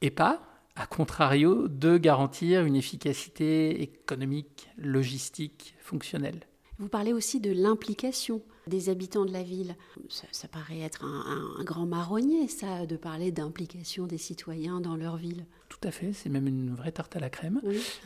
Et 0.00 0.10
pas, 0.10 0.42
à 0.78 0.86
contrario, 0.86 1.66
de 1.68 1.98
garantir 1.98 2.64
une 2.64 2.76
efficacité 2.76 3.82
économique, 3.82 4.70
logistique, 4.78 5.74
fonctionnelle. 5.80 6.40
Vous 6.78 6.88
parlez 6.88 7.12
aussi 7.12 7.40
de 7.40 7.50
l'implication 7.50 8.40
des 8.68 8.88
habitants 8.88 9.24
de 9.24 9.32
la 9.32 9.42
ville. 9.42 9.74
Ça, 10.08 10.46
paraît 10.46 10.78
être 10.78 11.04
un, 11.04 11.64
grand 11.64 11.86
marronnier, 11.86 12.46
ça, 12.46 12.86
de 12.86 12.96
parler 12.96 13.32
d'implication 13.32 14.06
des 14.06 14.18
citoyens 14.18 14.80
dans 14.80 14.94
leur 14.94 15.16
ville. 15.16 15.46
Tout 15.68 15.80
à 15.82 15.90
fait, 15.90 16.12
c'est 16.12 16.28
même 16.28 16.46
une 16.46 16.74
vraie 16.74 16.92
tarte 16.92 17.16
à 17.16 17.20
la 17.20 17.30
crème, 17.30 17.60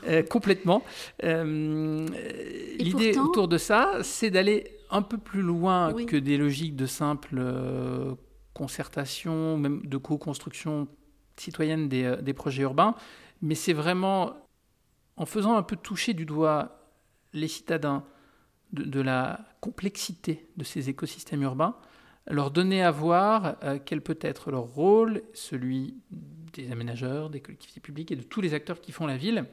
euh, 0.08 0.22
complètement. 0.22 0.82
Euh, 1.24 2.06
l'idée 2.78 3.18
autour 3.18 3.48
de 3.48 3.58
ça, 3.58 3.98
c'est 4.02 4.30
d'aller 4.30 4.78
un 4.90 5.02
peu 5.02 5.18
plus 5.18 5.42
loin 5.42 5.92
que 6.06 6.16
des 6.16 6.38
logiques 6.38 6.76
de 6.76 6.86
simple 6.86 7.36
euh, 7.38 8.14
concertation, 8.54 9.58
même 9.58 9.84
de 9.84 9.96
co-construction 9.98 10.88
citoyenne 11.36 11.88
euh, 11.92 12.20
des, 12.20 12.32
projets 12.34 12.62
urbains, 12.62 12.94
mais 13.40 13.54
c'est 13.54 13.72
vraiment 13.72 14.34
en 15.16 15.26
faisant 15.26 15.56
un 15.56 15.62
peu 15.62 15.76
toucher 15.76 16.14
du 16.14 16.24
doigt 16.24 16.78
les 17.32 17.48
citadins 17.48 18.04
de, 18.72 19.00
la 19.00 19.40
complexité 19.60 20.48
de 20.56 20.64
ces 20.64 20.88
écosystèmes 20.88 21.42
urbains, 21.42 21.76
leur 22.26 22.50
donner 22.50 22.82
à 22.82 22.90
voir 22.90 23.56
euh, 23.62 23.78
quel 23.84 24.00
peut 24.00 24.18
être 24.20 24.50
leur 24.50 24.62
rôle, 24.62 25.22
celui 25.34 25.96
des 26.52 26.70
aménageurs, 26.72 27.28
des 27.28 27.40
collectivités 27.40 27.80
publiques 27.80 28.10
et 28.10 28.16
de 28.16 28.22
tous 28.22 28.40
les 28.40 28.54
acteurs 28.54 28.80
qui 28.80 28.92
font 28.92 29.06
la 29.06 29.16
ville, 29.16 29.44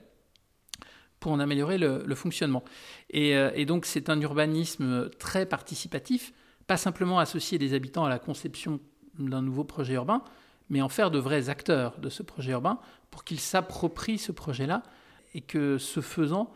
pour 1.20 1.34
en 1.34 1.40
améliorer 1.40 1.78
le, 1.78 2.16
fonctionnement. 2.16 2.64
Et, 3.10 3.36
euh, 3.36 3.52
et 3.54 3.66
donc 3.66 3.86
c'est 3.86 4.10
un 4.10 4.20
urbanisme 4.22 5.10
très 5.20 5.46
participatif, 5.46 6.32
pas 6.66 6.78
simplement 6.78 7.20
associer 7.20 7.58
les 7.58 7.74
habitants 7.74 8.06
à 8.06 8.10
la 8.10 8.20
conception 8.20 8.80
d'un 9.18 9.42
nouveau 9.42 9.66
projet 9.66 9.96
urbain, 9.96 10.24
mais 10.70 10.82
en 10.82 10.90
faire 10.90 11.12
de 11.12 11.20
vrais 11.20 11.50
acteurs 11.50 12.00
de 12.00 12.10
ce 12.10 12.24
projet 12.24 12.52
urbain 12.52 12.80
pour 13.12 13.24
qu'ils 13.24 13.40
s'approprient 13.40 14.18
ce 14.18 14.32
projet-là 14.32 14.84
et 15.34 15.42
que 15.42 15.78
ce 15.78 16.02
faisant, 16.02 16.52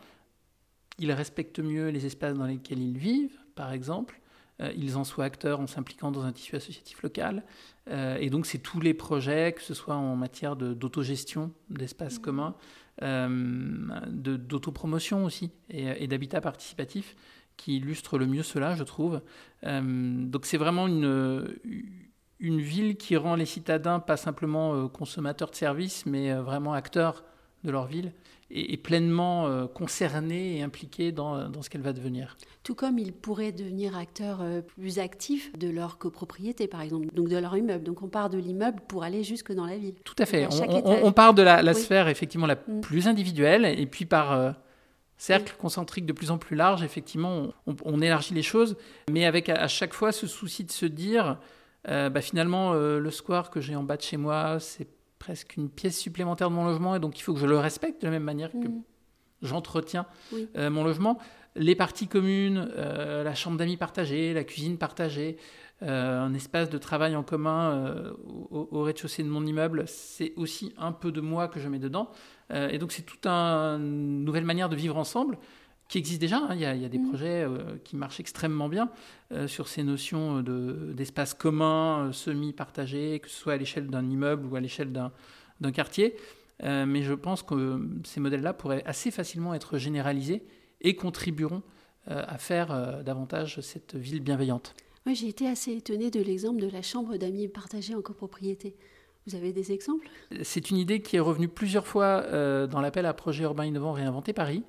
ils 0.98 1.12
respectent 1.12 1.60
mieux 1.60 1.88
les 1.88 2.06
espaces 2.06 2.36
dans 2.36 2.46
lesquels 2.46 2.80
ils 2.80 2.98
vivent, 2.98 3.38
par 3.54 3.72
exemple, 3.72 4.20
euh, 4.60 4.72
ils 4.76 4.96
en 4.96 5.04
soient 5.04 5.24
acteurs 5.24 5.60
en 5.60 5.66
s'impliquant 5.66 6.12
dans 6.12 6.24
un 6.24 6.32
tissu 6.32 6.54
associatif 6.54 7.02
local. 7.02 7.42
Euh, 7.90 8.16
et 8.20 8.30
donc, 8.30 8.46
c'est 8.46 8.58
tous 8.58 8.80
les 8.80 8.94
projets, 8.94 9.52
que 9.52 9.62
ce 9.62 9.74
soit 9.74 9.96
en 9.96 10.14
matière 10.16 10.54
d'autogestion 10.56 11.52
d'espaces 11.70 12.18
mmh. 12.18 12.22
communs, 12.22 12.54
euh, 13.02 14.00
d'autopromotion 14.08 15.24
aussi, 15.24 15.50
et, 15.70 16.04
et 16.04 16.06
d'habitat 16.06 16.40
participatif, 16.40 17.16
qui 17.56 17.76
illustrent 17.76 18.18
le 18.18 18.26
mieux 18.26 18.42
cela, 18.42 18.74
je 18.74 18.84
trouve. 18.84 19.20
donc, 19.62 20.46
c'est 20.46 20.56
vraiment 20.56 20.86
une 20.88 21.48
une 21.64 21.92
ville 22.40 22.96
qui 22.96 23.16
rend 23.16 23.36
les 23.36 23.46
citadins 23.46 24.00
pas 24.00 24.16
simplement 24.16 24.74
euh, 24.74 24.88
consommateurs 24.88 25.50
de 25.50 25.56
services, 25.56 26.06
mais 26.06 26.30
euh, 26.30 26.42
vraiment 26.42 26.72
acteurs 26.72 27.24
de 27.64 27.70
leur 27.70 27.86
ville 27.86 28.12
et, 28.50 28.76
pleinement 28.76 29.46
euh, 29.46 29.66
concernés 29.66 30.58
et 30.58 30.62
impliqués 30.62 31.12
dans, 31.12 31.48
dans 31.48 31.62
ce 31.62 31.70
qu'elle 31.70 31.80
va 31.80 31.94
devenir. 31.94 32.36
Tout 32.62 32.74
comme 32.74 32.98
ils 32.98 33.12
pourraient 33.12 33.52
devenir 33.52 33.96
acteurs 33.96 34.44
plus 34.76 34.98
actifs 34.98 35.50
de 35.58 35.68
leur 35.68 35.96
copropriété, 35.96 36.68
par 36.68 36.82
exemple, 36.82 37.06
donc 37.14 37.28
de 37.28 37.38
leur 37.38 37.56
immeuble. 37.56 37.82
Donc 37.82 38.02
on 38.02 38.08
part 38.08 38.28
de 38.28 38.38
l'immeuble 38.38 38.80
pour 38.86 39.02
aller 39.02 39.24
jusque 39.24 39.52
dans 39.52 39.66
la 39.66 39.78
ville. 39.78 39.94
Tout 40.04 40.14
à 40.18 40.26
fait. 40.26 40.46
On, 40.84 41.12
part 41.12 41.32
de 41.32 41.42
la, 41.42 41.74
sphère 41.74 42.08
effectivement 42.08 42.46
la 42.46 42.56
mm. 42.56 42.82
plus 42.82 43.08
individuelle 43.08 43.64
et 43.64 43.86
puis 43.86 44.04
par 44.04 44.54
cercle 45.16 45.54
concentrique 45.58 46.06
de 46.06 46.12
plus 46.12 46.30
en 46.30 46.38
plus 46.38 46.56
large, 46.56 46.82
effectivement, 46.82 47.48
on, 47.66 48.00
élargit 48.02 48.34
les 48.34 48.42
choses, 48.42 48.76
mais 49.10 49.24
avec 49.24 49.48
à 49.48 49.68
chaque 49.68 49.94
fois 49.94 50.12
ce 50.12 50.26
souci 50.26 50.64
de 50.64 50.72
se 50.72 50.86
dire 50.86 51.38
euh, 51.88 52.10
bah, 52.10 52.20
finalement, 52.20 52.72
euh, 52.72 52.98
le 52.98 53.10
square 53.10 53.50
que 53.50 53.60
j'ai 53.60 53.76
en 53.76 53.82
bas 53.82 53.96
de 53.96 54.02
chez 54.02 54.16
moi, 54.16 54.58
c'est 54.60 54.88
presque 55.18 55.56
une 55.56 55.68
pièce 55.68 55.98
supplémentaire 55.98 56.50
de 56.50 56.54
mon 56.54 56.64
logement, 56.64 56.94
et 56.94 57.00
donc 57.00 57.18
il 57.18 57.22
faut 57.22 57.34
que 57.34 57.40
je 57.40 57.46
le 57.46 57.58
respecte 57.58 58.02
de 58.02 58.06
la 58.06 58.12
même 58.12 58.24
manière 58.24 58.52
que 58.52 58.68
mm. 58.68 58.82
j'entretiens 59.42 60.06
euh, 60.56 60.70
mon 60.70 60.84
logement. 60.84 61.18
Les 61.56 61.76
parties 61.76 62.08
communes, 62.08 62.68
la 62.74 63.34
chambre 63.36 63.56
d'amis 63.56 63.76
partagée, 63.76 64.34
la 64.34 64.42
cuisine 64.42 64.76
partagée, 64.76 65.36
un 65.82 66.34
espace 66.34 66.68
de 66.68 66.78
travail 66.78 67.14
en 67.14 67.22
commun 67.22 68.12
au, 68.50 68.82
rez-de-chaussée 68.82 69.22
de 69.22 69.28
mon 69.28 69.46
immeuble, 69.46 69.84
c'est 69.86 70.32
aussi 70.34 70.72
un 70.78 70.90
peu 70.90 71.12
de 71.12 71.20
moi 71.20 71.46
que 71.46 71.60
je 71.60 71.68
mets 71.68 71.78
dedans. 71.78 72.10
et 72.52 72.76
donc 72.78 72.90
c'est 72.90 73.02
toute 73.02 73.24
une 73.28 74.24
nouvelle 74.24 74.44
manière 74.44 74.68
de 74.68 74.74
vivre 74.74 74.96
ensemble 74.96 75.38
qui 75.88 75.98
existe 75.98 76.20
déjà. 76.20 76.38
Hein. 76.38 76.54
Il, 76.54 76.60
y 76.60 76.64
a, 76.66 76.88
des 76.88 76.98
mm. 76.98 77.08
projets 77.08 77.44
euh, 77.44 77.76
qui 77.84 77.96
marchent 77.96 78.20
extrêmement 78.20 78.68
bien 78.68 78.90
euh, 79.32 79.46
sur 79.46 79.68
ces 79.68 79.82
notions 79.82 80.42
d'espace 80.42 81.34
commun, 81.34 82.08
euh, 82.08 82.12
semi-partagé, 82.12 83.20
que 83.20 83.28
ce 83.28 83.36
soit 83.36 83.54
à 83.54 83.56
l'échelle 83.56 83.88
d'un 83.88 84.08
immeuble 84.08 84.46
ou 84.46 84.56
à 84.56 84.60
l'échelle 84.60 84.92
d'un 84.92 85.72
quartier. 85.72 86.16
mais 86.62 87.02
je 87.02 87.14
pense 87.14 87.42
que 87.42 87.80
ces 88.04 88.20
modèles-là 88.20 88.52
pourraient 88.52 88.84
assez 88.86 89.10
facilement 89.10 89.54
être 89.54 89.78
généralisés 89.78 90.42
et 90.80 90.94
contribueront 90.94 91.62
à 92.06 92.36
faire 92.36 93.02
davantage 93.02 93.60
cette 93.62 93.94
ville 93.94 94.20
bienveillante. 94.20 94.74
Oui, 95.06 95.14
j'ai 95.14 95.28
été 95.28 95.48
assez 95.48 95.72
étonnée 95.72 96.10
de 96.10 96.20
l'exemple 96.20 96.60
de 96.60 96.68
la 96.68 96.82
chambre 96.82 97.16
d'amis 97.16 97.48
partagée 97.48 97.94
en 97.94 98.02
copropriété. 98.02 98.76
Vous 99.26 99.34
avez 99.34 99.54
des 99.54 99.72
exemples? 99.72 100.06
C'est 100.42 100.70
une 100.70 100.76
idée 100.76 101.00
qui 101.00 101.16
est 101.16 101.20
revenue 101.20 101.48
plusieurs 101.48 101.86
fois 101.86 102.66
dans 102.66 102.80
l'appel 102.82 103.06
à 103.06 103.14
projet 103.14 103.44
urbain 103.44 103.64
innovant 103.64 103.92
Réinventer 103.92 104.34
Paris. 104.34 104.64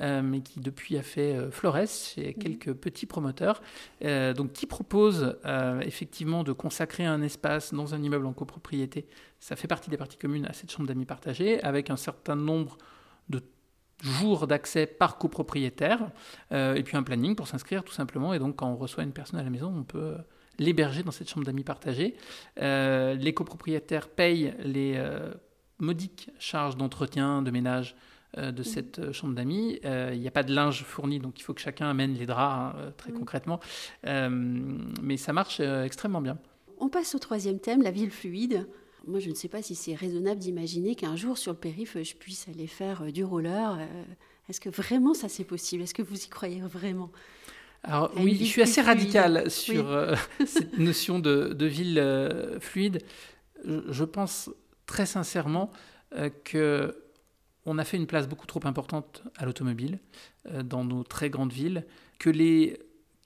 Euh, 0.00 0.22
mais 0.22 0.40
qui 0.42 0.60
depuis 0.60 0.96
a 0.96 1.02
fait 1.02 1.34
euh, 1.34 1.50
Flores 1.50 1.88
chez 1.88 2.34
quelques 2.34 2.72
petits 2.72 3.06
promoteurs, 3.06 3.60
euh, 4.04 4.32
donc 4.32 4.52
qui 4.52 4.66
propose 4.66 5.36
effectivement 5.82 6.44
de 6.44 6.52
consacrer 6.52 7.04
un 7.04 7.22
espace 7.22 7.74
dans 7.74 7.94
un 7.94 8.02
immeuble 8.02 8.26
en 8.26 8.32
copropriété. 8.32 9.06
Ça 9.40 9.56
fait 9.56 9.68
partie 9.68 9.90
des 9.90 9.96
parties 9.96 10.16
communes 10.16 10.46
à 10.46 10.52
cette 10.52 10.70
chambre 10.70 10.88
d'amis 10.88 11.04
partagée, 11.04 11.62
avec 11.62 11.90
un 11.90 11.96
certain 11.96 12.36
nombre 12.36 12.78
de 13.28 13.42
jours 14.02 14.46
d'accès 14.46 14.86
par 14.86 15.18
copropriétaire, 15.18 16.10
et 16.52 16.82
puis 16.84 16.96
un 16.96 17.02
planning 17.02 17.34
pour 17.34 17.48
s'inscrire 17.48 17.82
tout 17.82 17.92
simplement. 17.92 18.34
Et 18.34 18.38
donc 18.38 18.56
quand 18.56 18.68
on 18.68 18.76
reçoit 18.76 19.04
une 19.04 19.12
personne 19.12 19.40
à 19.40 19.42
la 19.42 19.50
maison, 19.50 19.72
on 19.76 19.84
peut 19.84 20.16
l'héberger 20.58 21.02
dans 21.02 21.10
cette 21.10 21.28
chambre 21.28 21.46
d'amis 21.46 21.64
partagée. 21.64 22.14
les 22.56 23.32
copropriétaires 23.34 24.08
payent 24.08 24.54
les 24.60 25.02
modiques 25.78 26.30
charges 26.38 26.76
d'entretien, 26.76 27.42
de 27.42 27.50
ménage 27.50 27.96
de 28.36 28.60
mmh. 28.60 28.64
cette 28.64 29.12
chambre 29.12 29.34
d'amis. 29.34 29.80
Il 29.84 30.20
n'y 30.20 30.28
a 30.28 30.30
pas 30.30 30.42
de 30.42 30.54
linge 30.54 30.84
fourni, 30.84 31.18
donc 31.18 31.40
il 31.40 31.42
faut 31.42 31.54
que 31.54 31.60
chacun 31.60 31.88
amène 31.88 32.14
les 32.14 32.26
draps, 32.26 32.76
hein, 32.76 32.92
très 32.96 33.10
mmh. 33.10 33.18
concrètement. 33.18 33.60
mais 34.04 35.16
ça 35.16 35.32
marche 35.32 35.60
extrêmement 35.60 36.20
bien. 36.20 36.38
On 36.78 36.88
passe 36.88 37.14
au 37.14 37.18
troisième 37.18 37.58
thème, 37.58 37.82
la 37.82 37.90
ville 37.90 38.10
fluide. 38.10 38.68
Moi, 39.06 39.20
je 39.20 39.30
ne 39.30 39.34
sais 39.34 39.48
pas 39.48 39.62
si 39.62 39.74
c'est 39.74 39.94
raisonnable 39.94 40.40
d'imaginer 40.40 40.94
qu'un 40.94 41.16
jour 41.16 41.38
sur 41.38 41.52
le 41.52 41.58
périph', 41.58 41.96
je 42.02 42.14
puisse 42.14 42.48
aller 42.48 42.66
faire 42.66 43.10
du 43.12 43.24
roller. 43.24 43.78
Est-ce 44.48 44.60
que 44.60 44.70
vraiment 44.70 45.14
ça 45.14 45.28
c'est 45.28 45.44
possible? 45.44 45.82
Est-ce 45.82 45.94
que 45.94 46.02
vous 46.02 46.24
y 46.24 46.28
croyez 46.28 46.60
vraiment? 46.60 47.10
Alors 47.84 48.10
oui, 48.16 48.36
je 48.38 48.44
suis 48.44 48.62
assez 48.62 48.80
radical 48.80 49.50
sur 49.50 49.90
euh, 49.90 50.14
cette 50.46 50.78
notion 50.78 51.18
de, 51.18 51.54
ville 51.64 51.98
euh, 51.98 52.58
fluide. 52.60 53.02
Je, 53.64 54.04
pense 54.04 54.50
très 54.86 55.06
sincèrement 55.06 55.70
euh, 56.16 56.30
que 56.44 56.96
on 57.68 57.78
a 57.78 57.84
fait 57.84 57.96
une 57.96 58.06
place 58.06 58.28
beaucoup 58.28 58.46
trop 58.46 58.60
importante 58.64 59.22
à 59.36 59.44
l'automobile 59.44 59.98
dans 60.64 60.84
nos 60.84 61.04
très 61.04 61.30
grandes 61.30 61.52
villes, 61.52 61.84
que 62.18 62.30
les 62.30 62.78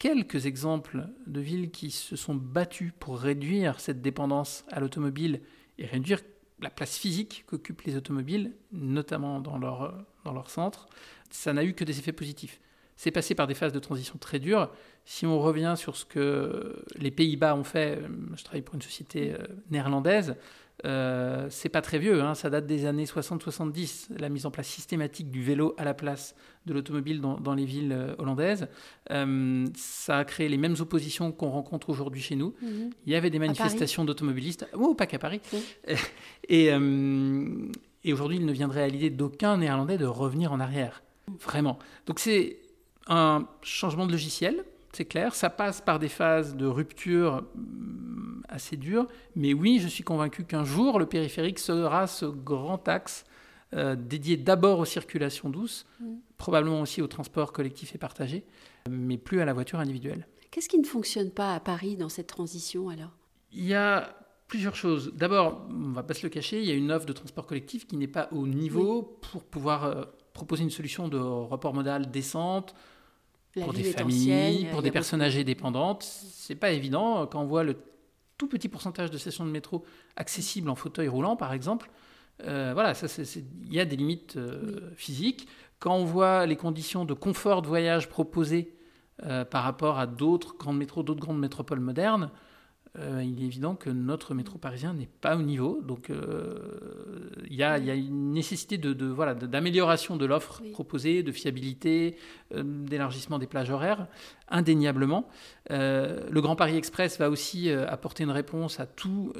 quelques 0.03 0.47
exemples 0.47 1.07
de 1.29 1.41
villes 1.41 1.71
qui 1.71 1.93
se 1.93 2.17
sont 2.17 2.35
battues 2.35 2.93
pour 2.99 3.21
réduire 3.21 3.79
cette 3.79 4.03
dépendance 4.03 4.65
à 4.69 4.81
l'automobile 4.81 5.41
et 5.79 5.87
réduire 5.87 6.21
la 6.61 6.71
place 6.71 6.99
physique 6.99 7.45
qu'occupent 7.47 7.83
les 7.83 7.97
automobiles, 7.97 8.53
notamment 8.73 9.39
dans 9.39 9.59
leur, 9.59 10.05
dans 10.25 10.33
leur 10.33 10.51
centre, 10.51 10.89
ça 11.31 11.53
n'a 11.53 11.63
eu 11.63 11.75
que 11.75 11.85
des 11.85 12.01
effets 12.01 12.13
positifs. 12.13 12.61
C'est 12.97 13.13
passé 13.13 13.37
par 13.37 13.47
des 13.47 13.55
phases 13.55 13.73
de 13.73 13.79
transition 13.79 14.19
très 14.19 14.41
dures. 14.41 14.71
Si 15.05 15.25
on 15.25 15.41
revient 15.41 15.75
sur 15.77 15.97
ce 15.97 16.05
que 16.05 16.85
les 16.97 17.13
Pays-Bas 17.13 17.55
ont 17.55 17.65
fait, 17.65 17.99
euh, 17.99 18.09
je 18.37 18.43
travaille 18.43 18.63
pour 18.63 18.75
une 18.75 18.83
société 18.83 19.33
euh, 19.33 19.39
néerlandaise, 19.71 20.37
euh, 20.85 21.47
c'est 21.51 21.69
pas 21.69 21.83
très 21.83 21.99
vieux, 21.99 22.23
hein, 22.23 22.35
ça 22.35 22.51
date 22.51 22.67
des 22.67 22.87
années 22.87 23.05
60-70, 23.05 24.19
la 24.19 24.29
mise 24.29 24.47
en 24.47 24.51
place 24.51 24.69
systématique 24.69 25.31
du 25.31 25.43
vélo 25.43 25.75
à 25.79 25.85
la 25.85 25.95
place 25.95 26.35
de 26.67 26.75
l'automobile 26.75 27.21
dans, 27.21 27.55
les 27.55 27.65
villes 27.65 28.15
hollandaises. 28.19 28.69
ça 29.09 30.19
a 30.19 30.25
créé 30.25 30.49
les 30.49 30.57
mêmes 30.57 30.77
oppositions 30.79 31.33
qu'on 31.33 31.51
rencontre 31.51 31.91
aujourd'hui 31.91 32.21
chez 32.21 32.37
nous. 32.37 32.55
Mhm. 32.63 32.91
Il 33.07 33.13
y 33.13 33.17
avait 33.17 33.31
des 33.31 33.39
manifestations 33.39 34.05
d'automobilistes, 34.05 34.67
oh, 34.75 34.95
pas 34.95 35.07
qu'à 35.07 35.19
Paris. 35.19 35.41
Et, 36.49 36.71
et 38.05 38.13
aujourd'hui, 38.13 38.37
il 38.37 38.47
ne 38.47 38.53
viendrait 38.53 38.83
à 38.83 38.89
l'idée 38.89 39.11
d'aucun 39.11 39.57
néerlandais 39.57 39.99
de 39.99 40.07
revenir 40.07 40.53
en 40.53 40.61
arrière. 40.61 41.03
Vraiment. 41.41 41.79
Donc 42.07 42.19
c'est 42.19 42.59
un 43.07 43.47
changement 43.63 44.07
de 44.07 44.13
logiciel, 44.13 44.65
c'est 44.93 45.07
clair. 45.07 45.35
Ça 45.35 45.51
passe 45.51 45.81
par 45.81 45.99
des 45.99 46.09
phases 46.09 46.55
de 46.55 46.67
rupture 46.67 47.45
mm, 47.55 48.43
assez 48.49 48.77
dures. 48.77 49.07
Mais 49.35 49.55
oui, 49.55 49.79
je 49.81 49.89
suis 49.89 50.05
convaincu 50.05 50.45
qu'un 50.45 50.65
jour, 50.65 50.99
le 50.99 51.07
périphérique 51.07 51.59
sera 51.59 52.07
ce 52.07 52.27
grand 52.27 52.87
axe 52.89 53.25
euh, 53.75 53.97
dédié 53.97 54.37
d'abord 54.37 54.81
aux 54.81 54.85
circulations 54.85 55.49
douces, 55.49 55.87
mm. 56.01 56.15
probablement 56.37 56.83
aussi 56.83 57.01
au 57.01 57.07
transport 57.07 57.53
collectif 57.53 57.95
et 57.95 57.99
partagé, 57.99 58.45
mais 58.91 59.17
plus 59.17 59.41
à 59.41 59.47
la 59.47 59.55
voiture 59.55 59.79
individuelle. 59.79 60.27
Qu'est-ce 60.51 60.69
qui 60.69 60.79
ne 60.79 60.87
fonctionne 60.87 61.31
pas 61.31 61.55
à 61.55 61.61
Paris 61.61 61.97
dans 61.97 62.11
cette 62.11 62.27
transition 62.27 62.91
alors? 62.91 63.17
Il 63.53 63.65
y 63.65 63.75
a 63.75 64.15
plusieurs 64.47 64.77
choses. 64.77 65.15
D'abord, 65.15 65.67
on 65.71 65.89
ne 65.89 65.95
va 65.95 66.03
pas 66.03 66.13
se 66.13 66.27
le 66.27 66.29
cacher, 66.29 66.61
il 66.61 66.69
y 66.69 66.71
a 66.71 66.75
une 66.75 66.93
offre 66.93 67.07
de 67.07 67.15
transport 67.15 67.47
collectif 67.47 67.87
qui 67.87 67.97
n'est 67.97 68.07
pas 68.07 68.29
au 68.33 68.47
niveau 68.47 69.19
pour 69.33 69.43
pouvoir 69.45 69.85
euh, 69.85 70.05
proposer 70.35 70.63
une 70.63 70.71
solution 70.71 71.09
de 71.09 71.17
report 71.17 71.73
modal 71.73 72.11
décente 72.11 72.75
pour 73.55 73.73
des 73.73 73.85
familles, 73.85 74.67
pour 74.71 74.83
des 74.83 74.91
personnes 74.91 75.23
âgées 75.23 75.45
dépendantes. 75.45 76.03
C'est 76.03 76.55
pas 76.55 76.71
évident 76.71 77.27
quand 77.27 77.43
on 77.43 77.47
voit 77.47 77.65
le 77.65 77.77
tout 78.39 78.49
petit 78.49 78.69
pourcentage 78.69 79.11
de 79.11 79.19
stations 79.19 79.47
de 79.47 79.51
métro 79.51 79.85
accessibles 80.17 80.69
en 80.69 80.75
fauteuil 80.75 81.09
roulant, 81.09 81.37
par 81.37 81.53
exemple. 81.53 81.91
Euh, 82.45 82.73
voilà, 82.75 82.95
il 83.19 83.73
y 83.73 83.81
a 83.81 83.85
des 83.85 83.97
limites 83.97 84.37
euh, 84.37 84.91
physiques. 84.97 85.47
Quand 85.79 85.95
on 85.95 86.05
voit 86.05 86.47
les 86.47 86.57
conditions 86.57 87.05
de 87.05 87.15
confort 87.15 87.63
de 87.63 87.69
voyage 87.69 88.09
proposées 88.09 88.75
euh, 89.25 89.45
par 89.45 89.63
rapport 89.63 89.99
à 89.99 90.07
d'autres 90.07 90.57
grandes 90.57 90.79
métros, 90.79 91.03
d'autres 91.03 91.21
grandes 91.21 91.39
métropoles 91.39 91.81
modernes, 91.81 92.31
euh, 92.99 93.23
il 93.25 93.43
est 93.43 93.47
évident 93.47 93.75
que 93.75 93.89
notre 93.89 94.35
métro 94.35 94.59
parisien 94.59 94.93
n'est 94.93 95.09
pas 95.21 95.37
au 95.37 95.43
niveau. 95.43 95.81
Donc, 95.83 96.11
euh, 96.11 97.31
il 97.49 97.57
y, 97.57 97.63
a 97.63 97.79
une 97.79 98.33
nécessité 98.33 98.77
de, 98.77 99.07
voilà, 99.07 99.35
d'amélioration 99.35 100.17
de 100.17 100.27
l'offre 100.27 100.63
proposée, 100.73 101.23
de 101.23 101.33
fiabilité, 101.33 102.17
euh, 102.55 102.63
d'élargissement 102.63 103.39
des 103.39 103.47
plages 103.47 103.71
horaires, 103.71 104.09
indéniablement. 104.49 105.29
le 105.71 106.41
Grand 106.41 106.57
Paris 106.57 106.77
Express 106.77 107.19
va 107.19 107.31
aussi 107.31 107.71
apporter 107.71 108.25
une 108.25 108.31
réponse 108.31 108.81
à 108.81 108.87
tous 108.87 109.33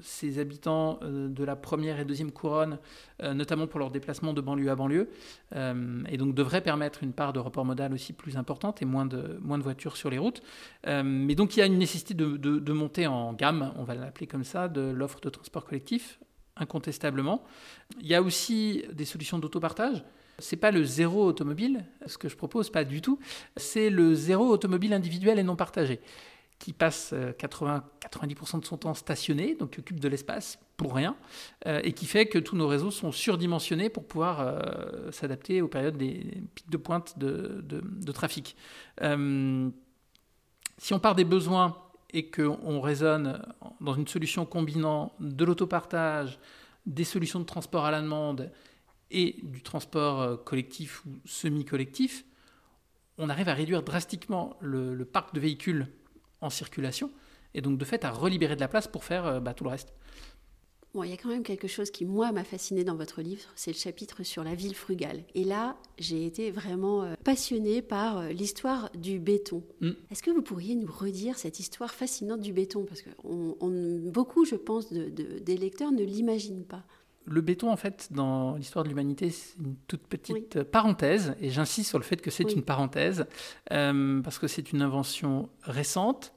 ces 0.00 0.38
habitants 0.38 1.00
de 1.02 1.44
la 1.44 1.56
première 1.56 1.98
et 1.98 2.04
deuxième 2.04 2.30
couronne, 2.30 2.78
notamment 3.20 3.66
pour 3.66 3.80
leur 3.80 3.90
déplacement 3.90 4.32
de 4.32 4.40
banlieue 4.40 4.70
à 4.70 4.76
banlieue, 4.76 5.08
et 5.52 6.16
donc 6.16 6.34
devrait 6.36 6.60
permettre 6.60 7.02
une 7.02 7.12
part 7.12 7.32
de 7.32 7.40
report 7.40 7.64
modal 7.64 7.92
aussi 7.92 8.12
plus 8.12 8.36
importante 8.36 8.80
et 8.82 8.84
moins 8.84 9.06
de, 9.06 9.38
moins 9.40 9.58
de 9.58 9.64
voitures 9.64 9.96
sur 9.96 10.10
les 10.10 10.18
routes. 10.18 10.42
mais 10.86 11.34
donc, 11.34 11.56
il 11.56 11.60
y 11.60 11.62
a 11.62 11.66
une 11.66 11.78
nécessité 11.78 12.14
de 12.14 12.27
de, 12.36 12.72
monter 12.72 13.06
en 13.06 13.32
gamme, 13.32 13.72
on 13.76 13.84
va 13.84 13.94
l'appeler 13.94 14.26
comme 14.26 14.44
ça, 14.44 14.68
de 14.68 14.80
l'offre 14.80 15.20
de 15.20 15.30
transport 15.30 15.64
collectif, 15.64 16.18
incontestablement. 16.56 17.44
Il 18.00 18.06
y 18.06 18.14
a 18.14 18.22
aussi 18.22 18.84
des 18.92 19.04
solutions 19.04 19.38
d'autopartage. 19.38 20.04
C'est 20.38 20.56
pas 20.56 20.70
le 20.70 20.84
zéro 20.84 21.24
automobile, 21.24 21.84
ce 22.06 22.16
que 22.16 22.28
je 22.28 22.36
propose, 22.36 22.70
pas 22.70 22.84
du 22.84 23.00
tout. 23.00 23.18
C'est 23.56 23.90
le 23.90 24.14
zéro 24.14 24.46
automobile 24.46 24.92
individuel 24.92 25.38
et 25.38 25.42
non 25.42 25.56
partagé, 25.56 26.00
qui 26.60 26.72
passe 26.72 27.12
80-90% 27.12 28.56
euh, 28.56 28.60
de 28.60 28.64
son 28.64 28.76
temps 28.76 28.94
stationné, 28.94 29.56
donc 29.56 29.76
occupe 29.78 29.98
de 29.98 30.08
l'espace 30.08 30.60
pour 30.76 30.94
rien, 30.94 31.16
euh, 31.66 31.80
et 31.82 31.92
qui 31.92 32.06
fait 32.06 32.26
que 32.26 32.38
tous 32.38 32.54
nos 32.54 32.68
réseaux 32.68 32.92
sont 32.92 33.10
surdimensionnés 33.10 33.90
pour 33.90 34.06
pouvoir 34.06 34.40
euh, 34.40 35.10
s'adapter 35.10 35.60
aux 35.60 35.68
périodes 35.68 35.96
des 35.96 36.42
pics 36.54 36.70
de 36.70 36.76
pointe 36.76 37.18
de, 37.18 37.64
de 37.66 38.12
trafic. 38.12 38.56
si 40.78 40.94
on 40.94 41.00
part 41.00 41.16
des 41.16 41.24
besoins 41.24 41.76
et 42.10 42.30
qu'on 42.30 42.80
raisonne 42.80 43.42
dans 43.80 43.94
une 43.94 44.06
solution 44.06 44.46
combinant 44.46 45.12
de 45.20 45.44
l'autopartage, 45.44 46.38
des 46.86 47.04
solutions 47.04 47.40
de 47.40 47.44
transport 47.44 47.84
à 47.84 47.90
la 47.90 48.00
demande 48.00 48.50
et 49.10 49.36
du 49.42 49.62
transport 49.62 50.20
euh, 50.20 50.36
collectif 50.36 51.04
ou 51.04 51.10
semi-collectif, 51.26 52.24
on 53.18 53.28
arrive 53.28 53.48
à 53.48 53.54
réduire 53.54 53.82
drastiquement 53.82 54.56
le, 54.60 55.04
parc 55.04 55.34
de 55.34 55.40
véhicules 55.40 55.88
en 56.40 56.50
circulation 56.50 57.10
et 57.54 57.60
donc 57.60 57.78
de 57.78 57.84
fait 57.84 58.04
à 58.04 58.10
relibérer 58.10 58.54
de 58.54 58.60
la 58.60 58.68
place 58.68 58.86
pour 58.86 59.04
faire 59.04 59.26
euh, 59.26 59.40
bah, 59.40 59.54
tout 59.54 59.64
le 59.64 59.70
reste 59.70 59.92
il 60.94 61.10
y 61.10 61.12
a 61.12 61.16
quand 61.16 61.28
même 61.28 61.42
quelque 61.42 61.68
chose 61.68 61.90
qui, 61.90 62.04
moi, 62.04 62.32
m'a 62.32 62.44
fasciné 62.44 62.84
dans 62.84 62.96
votre 62.96 63.22
livre, 63.22 63.42
c'est 63.54 63.72
le 63.72 63.76
chapitre 63.76 64.22
sur 64.22 64.42
la 64.42 64.54
ville 64.54 64.74
frugale. 64.74 65.22
Et 65.34 65.44
là, 65.44 65.76
j'ai 65.98 66.26
été 66.26 66.50
vraiment 66.50 67.02
euh, 67.02 67.14
passionnée 67.24 67.82
par 67.82 68.18
euh, 68.18 68.28
l'histoire 68.30 68.90
du 68.94 69.18
béton. 69.18 69.62
Mm. 69.80 69.90
Est-ce 70.10 70.22
que 70.22 70.30
vous 70.30 70.42
pourriez 70.42 70.74
nous 70.74 70.90
redire 70.90 71.38
cette 71.38 71.60
histoire 71.60 71.92
fascinante 71.92 72.40
du 72.40 72.52
béton? 72.52 72.84
Parce 72.84 73.02
que 73.02 73.10
beaucoup, 74.10 74.44
je 74.44 74.56
pense, 74.56 74.92
des 74.92 75.56
lecteurs 75.56 75.92
ne 75.92 76.02
l'imaginent 76.02 76.64
pas. 76.64 76.84
Le 77.30 77.42
béton, 77.42 77.70
en 77.70 77.76
fait, 77.76 78.08
dans 78.10 78.56
l'histoire 78.56 78.84
de 78.84 78.88
l'humanité, 78.88 79.30
c'est 79.30 79.58
une 79.58 79.76
toute 79.86 80.06
petite 80.06 80.62
parenthèse, 80.62 81.34
et 81.40 81.50
j'insiste 81.50 81.90
sur 81.90 81.98
le 81.98 82.04
fait 82.04 82.22
que 82.22 82.30
c'est 82.30 82.52
une 82.54 82.62
parenthèse, 82.62 83.26
euh, 83.70 84.22
parce 84.22 84.38
que 84.38 84.46
c'est 84.46 84.72
une 84.72 84.80
invention 84.80 85.50
récente, 85.62 86.32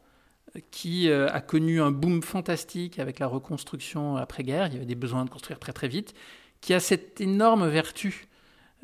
qui 0.71 1.09
euh, 1.09 1.29
a 1.31 1.41
connu 1.41 1.81
un 1.81 1.91
boom 1.91 2.21
fantastique 2.21 2.99
avec 2.99 3.19
la 3.19 3.27
reconstruction 3.27 4.17
après-guerre. 4.17 4.67
Il 4.67 4.73
y 4.73 4.75
avait 4.77 4.85
des 4.85 4.95
besoins 4.95 5.25
de 5.25 5.29
construire 5.29 5.59
très 5.59 5.73
très 5.73 5.87
vite, 5.87 6.13
qui 6.59 6.73
a 6.73 6.79
cette 6.79 7.21
énorme 7.21 7.67
vertu, 7.67 8.27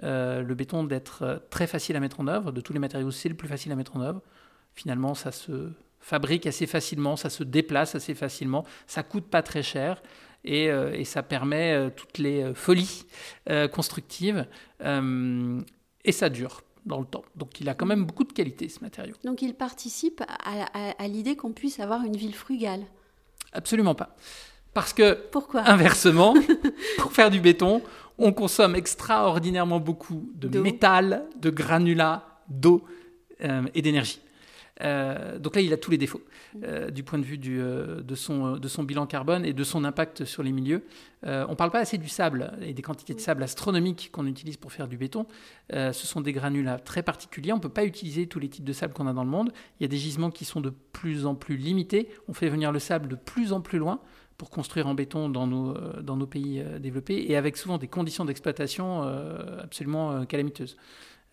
euh, 0.04 0.42
le 0.42 0.56
béton, 0.56 0.84
d'être 0.84 1.24
euh, 1.24 1.38
très 1.50 1.68
facile 1.68 1.96
à 1.96 2.00
mettre 2.00 2.20
en 2.20 2.28
œuvre. 2.28 2.52
De 2.52 2.62
tous 2.62 2.74
les 2.74 2.80
matériaux, 2.80 3.12
c'est 3.12 3.30
le 3.30 3.36
plus 3.36 3.48
facile 3.48 3.72
à 3.72 3.76
mettre 3.76 3.96
en 3.96 4.02
œuvre. 4.02 4.22
Finalement, 4.76 5.14
ça 5.14 5.32
se 5.32 5.72
fabrique 6.00 6.48
assez 6.48 6.68
facilement, 6.68 7.16
ça 7.16 7.30
se 7.30 7.44
déplace 7.44 7.96
assez 7.96 8.16
facilement, 8.16 8.66
ça 8.86 9.04
coûte 9.04 9.26
pas 9.26 9.42
très 9.42 9.64
cher. 9.64 10.02
Et, 10.44 10.66
et 10.68 11.04
ça 11.04 11.24
permet 11.24 11.92
toutes 11.98 12.20
les 12.20 12.54
folies 12.54 13.06
constructives 13.74 14.46
et 14.80 16.12
ça 16.14 16.30
dure 16.30 16.62
dans 16.88 17.00
le 17.00 17.06
temps. 17.06 17.24
Donc 17.36 17.60
il 17.62 17.70
a 17.70 17.74
quand 17.74 17.86
même 17.86 18.06
beaucoup 18.06 18.24
de 18.24 18.34
qualité 18.34 18.70
ce 18.70 18.80
matériau. 18.82 19.14
Donc 19.24 19.42
il 19.42 19.54
participe 19.54 20.24
à, 20.28 21.08
l'idée 21.08 21.36
qu'on 21.36 21.52
puisse 21.52 21.80
avoir 21.80 22.04
une 22.04 22.16
ville 22.16 22.36
frugale 22.36 22.82
Absolument 23.54 23.96
pas. 23.96 24.16
Parce 24.74 24.94
que, 24.94 25.14
Pourquoi? 25.32 25.62
inversement, 25.68 26.36
pour 26.98 27.12
faire 27.12 27.30
du 27.30 27.40
béton, 27.40 27.82
on 28.18 28.32
consomme 28.34 28.76
extraordinairement 28.76 29.80
beaucoup 29.80 30.30
de 30.36 30.60
métal, 30.60 31.26
de 31.40 31.50
granulats, 31.50 32.42
d'eau 32.48 32.84
euh, 33.44 33.64
et 33.74 33.82
d'énergie. 33.82 34.20
Euh, 34.82 35.40
donc 35.40 35.56
là, 35.56 35.62
il 35.62 35.74
a 35.74 35.78
tous 35.78 35.92
les 35.92 35.98
défauts 35.98 36.22
euh, 36.64 36.92
du 36.92 37.04
point 37.04 37.20
de 37.20 37.24
vue 37.24 37.38
du, 37.38 37.60
euh, 37.60 38.02
de, 38.02 38.16
son, 38.16 38.58
de 38.58 38.68
son 38.68 38.84
bilan 38.84 39.08
carbone 39.08 39.46
et 39.46 39.54
de 39.54 39.64
son 39.64 39.84
impact 39.84 40.26
sur 40.26 40.44
les 40.44 40.52
milieux. 40.52 40.84
on 41.24 41.50
ne 41.50 41.56
parle 41.56 41.72
pas 41.72 41.80
assez 41.80 41.98
du 41.98 42.10
sable 42.10 42.54
et 42.62 42.74
des 42.74 42.82
quantités 42.82 43.14
de 43.14 43.20
sable 43.20 43.44
astronomiques 43.44 44.10
qu'on 44.12 44.28
utilise 44.28 44.58
pour 44.58 44.72
faire 44.72 44.88
du 44.88 44.98
béton. 44.98 45.26
ce 45.72 45.92
sont 45.94 46.22
des 46.22 46.34
granulats 46.34 46.80
très 46.80 47.04
particuliers. 47.04 47.54
On 47.54 47.58
ne 47.58 47.62
peut 47.62 47.70
pas 47.70 47.86
utiliser 47.86 48.28
tous 48.28 48.40
les 48.40 48.50
types 48.50 48.66
de 48.66 48.74
sable 48.74 48.94
qu'on 48.94 49.08
a 49.08 49.14
dans 49.14 49.24
le 49.24 49.30
monde. 49.30 49.52
Il 49.80 49.84
y 49.84 49.86
a 49.86 49.90
des 49.90 49.98
gisements 49.98 50.32
qui 50.32 50.46
sont 50.46 50.62
de 50.62 50.72
plus 50.94 51.26
en 51.26 51.36
plus 51.36 51.58
limités. 51.58 52.10
On 52.28 52.34
fait 52.34 52.50
venir 52.50 52.72
le 52.72 52.80
sable 52.80 53.08
de 53.08 53.16
plus 53.16 53.52
en 53.52 53.62
plus 53.62 53.80
loin 53.80 54.00
pour 54.38 54.52
construire 54.52 54.86
en 54.86 54.94
béton 54.94 55.30
dans 55.30 55.48
nos, 55.48 55.74
dans 56.02 56.16
nos 56.16 56.28
pays 56.28 56.64
développés 56.80 57.26
et 57.28 57.36
avec 57.36 57.58
souvent 57.58 57.80
des 57.80 57.88
conditions 57.88 58.24
d'exploitation 58.24 59.02
absolument 59.60 60.26
calamiteuses. 60.26 60.78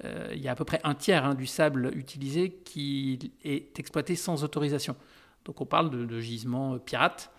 Euh, 0.04 0.32
il 0.32 0.40
y 0.40 0.48
a 0.48 0.52
à 0.52 0.54
peu 0.54 0.64
près 0.64 0.80
un 0.84 0.94
tiers 0.94 1.24
hein, 1.24 1.34
du 1.34 1.46
sable 1.46 1.92
utilisé 1.94 2.50
qui 2.64 3.32
est 3.44 3.78
exploité 3.78 4.16
sans 4.16 4.42
autorisation. 4.42 4.96
Donc 5.44 5.60
on 5.60 5.66
parle 5.66 5.90
de, 5.90 6.20
gisements 6.20 6.78
pirates. 6.78 7.30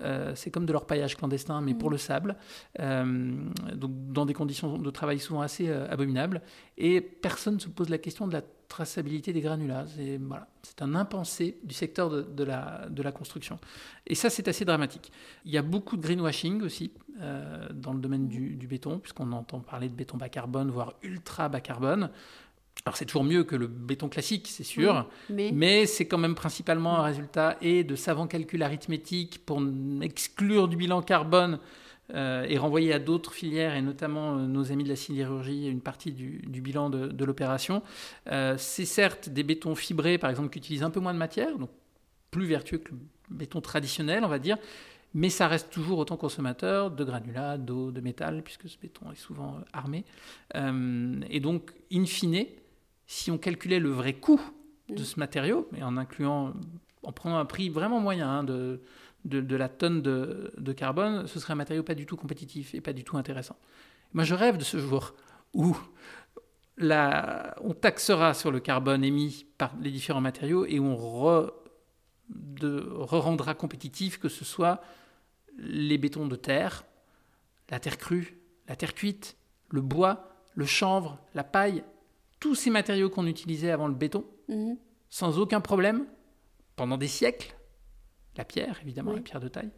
Euh, 0.00 0.32
c'est 0.34 0.50
comme 0.50 0.66
de 0.66 0.72
l'orpaillage 0.72 1.16
clandestin, 1.16 1.60
mais 1.60 1.74
pour 1.74 1.88
mmh. 1.88 1.92
le 1.92 1.98
sable, 1.98 2.36
euh, 2.80 3.32
donc 3.74 3.92
dans 4.12 4.26
des 4.26 4.34
conditions 4.34 4.76
de 4.76 4.90
travail 4.90 5.18
souvent 5.18 5.40
assez 5.40 5.70
abominables. 5.70 6.42
Et 6.76 7.00
personne 7.00 7.54
ne 7.54 7.60
se 7.60 7.68
pose 7.68 7.88
la 7.88 7.98
question 7.98 8.26
de 8.26 8.32
la 8.32 8.42
traçabilité 8.68 9.32
des 9.32 9.40
granulats. 9.40 9.86
C'est 9.96 10.18
voilà, 10.18 10.46
un 10.80 10.94
impensé 10.94 11.58
du 11.62 11.74
secteur 11.74 12.10
de, 12.10 12.44
la, 12.44 12.86
de 12.90 13.02
la 13.02 13.12
construction. 13.12 13.58
Et 14.06 14.14
ça, 14.14 14.30
c'est 14.30 14.48
assez 14.48 14.64
dramatique. 14.64 15.12
Il 15.44 15.52
y 15.52 15.58
a 15.58 15.62
beaucoup 15.62 15.96
de 15.96 16.02
greenwashing 16.02 16.62
aussi 16.62 16.92
euh, 17.20 17.68
dans 17.72 17.92
le 17.92 18.00
domaine 18.00 18.28
du, 18.28 18.66
béton, 18.66 18.98
puisqu'on 18.98 19.32
entend 19.32 19.60
parler 19.60 19.88
de 19.88 19.94
béton 19.94 20.16
bas 20.16 20.28
carbone, 20.28 20.70
voire 20.70 20.94
ultra 21.02 21.48
bas 21.48 21.60
carbone. 21.60 22.10
Alors 22.84 22.96
c'est 22.96 23.06
toujours 23.06 23.24
mieux 23.24 23.44
que 23.44 23.54
le 23.54 23.68
béton 23.68 24.08
classique, 24.08 24.48
c'est 24.48 24.64
sûr, 24.64 25.08
mais, 25.30 25.52
mais 25.54 25.86
c'est 25.86 26.06
quand 26.06 26.18
même 26.18 26.34
principalement 26.34 26.98
un 26.98 27.02
résultat 27.02 27.56
et 27.62 27.84
de 27.84 27.94
savants 27.94 28.26
calculs 28.26 28.62
arithmétiques 28.62 29.46
pour 29.46 29.62
exclure 30.02 30.66
du 30.66 30.76
bilan 30.76 31.00
carbone 31.00 31.60
euh, 32.12 32.44
et 32.46 32.58
renvoyer 32.58 32.92
à 32.92 32.98
d'autres 32.98 33.32
filières, 33.32 33.74
et 33.74 33.80
notamment 33.80 34.36
euh, 34.36 34.46
nos 34.46 34.70
amis 34.70 34.84
de 34.84 34.90
la 34.90 34.96
sidérurgie, 34.96 35.68
une 35.68 35.80
partie 35.80 36.12
du, 36.12 36.42
bilan 36.60 36.90
de, 36.90 37.24
l'opération. 37.24 37.82
Euh, 38.30 38.56
c'est 38.58 38.84
certes 38.84 39.30
des 39.30 39.42
bétons 39.42 39.74
fibrés, 39.74 40.18
par 40.18 40.28
exemple, 40.28 40.50
qui 40.50 40.58
utilisent 40.58 40.82
un 40.82 40.90
peu 40.90 41.00
moins 41.00 41.14
de 41.14 41.18
matière, 41.18 41.56
donc 41.58 41.70
plus 42.30 42.44
vertueux 42.44 42.76
que 42.76 42.90
le 42.90 42.98
béton 43.30 43.62
traditionnel, 43.62 44.22
on 44.22 44.28
va 44.28 44.38
dire, 44.38 44.58
mais 45.14 45.30
ça 45.30 45.48
reste 45.48 45.70
toujours 45.70 45.98
autant 45.98 46.18
consommateur 46.18 46.90
de 46.90 47.04
granulats, 47.04 47.56
d'eau, 47.56 47.90
de 47.90 48.02
métal, 48.02 48.42
puisque 48.42 48.68
ce 48.68 48.76
béton 48.76 49.10
est 49.10 49.18
souvent 49.18 49.60
armé. 49.72 50.04
et 50.54 51.40
donc, 51.40 51.72
in 51.90 52.04
fine, 52.04 52.44
si 53.06 53.30
on 53.30 53.38
calculait 53.38 53.78
le 53.78 53.90
vrai 53.90 54.12
coût 54.12 54.42
de 54.90 55.02
ce 55.04 55.18
matériau, 55.18 55.70
et 55.74 55.82
en 55.82 55.96
incluant, 55.96 56.52
en 57.02 57.12
prenant 57.12 57.38
un 57.38 57.46
prix 57.46 57.70
vraiment 57.70 58.00
moyen 58.00 58.28
hein, 58.28 58.44
de 58.44 58.82
de, 59.24 59.56
la 59.56 59.68
tonne 59.68 60.02
de, 60.02 60.72
carbone, 60.72 61.26
ce 61.26 61.40
serait 61.40 61.52
un 61.52 61.56
matériau 61.56 61.82
pas 61.82 61.94
du 61.94 62.06
tout 62.06 62.16
compétitif 62.16 62.74
et 62.74 62.80
pas 62.80 62.92
du 62.92 63.04
tout 63.04 63.16
intéressant. 63.16 63.56
Moi, 64.12 64.24
je 64.24 64.34
rêve 64.34 64.58
de 64.58 64.64
ce 64.64 64.78
jour 64.78 65.14
où 65.54 65.76
on 66.80 67.74
taxera 67.80 68.34
sur 68.34 68.50
le 68.50 68.60
carbone 68.60 69.04
émis 69.04 69.46
par 69.58 69.74
les 69.80 69.90
différents 69.90 70.20
matériaux 70.20 70.66
et 70.66 70.80
on 70.80 70.96
re, 70.96 71.52
rendra 72.60 73.54
compétitif 73.54 74.18
que 74.18 74.28
ce 74.28 74.44
soit 74.44 74.80
les 75.56 75.98
bétons 75.98 76.26
de 76.26 76.36
terre, 76.36 76.84
la 77.70 77.78
terre 77.78 77.96
crue, 77.96 78.38
la 78.68 78.76
terre 78.76 78.94
cuite, 78.94 79.36
le 79.70 79.80
bois, 79.80 80.28
le 80.54 80.66
chanvre, 80.66 81.18
la 81.34 81.44
paille, 81.44 81.84
tous 82.40 82.54
ces 82.54 82.70
matériaux 82.70 83.08
qu'on 83.08 83.26
utilisait 83.26 83.70
avant 83.70 83.86
le 83.86 83.94
béton, 83.94 84.24
mhm. 84.48 84.76
sans 85.08 85.38
aucun 85.38 85.60
problème, 85.60 86.06
pendant 86.76 86.96
des 86.96 87.08
siècles, 87.08 87.54
la 88.36 88.44
pierre, 88.44 88.78
évidemment, 88.82 89.12
la 89.12 89.20
pierre 89.20 89.40
de 89.40 89.48
taille, 89.48 89.70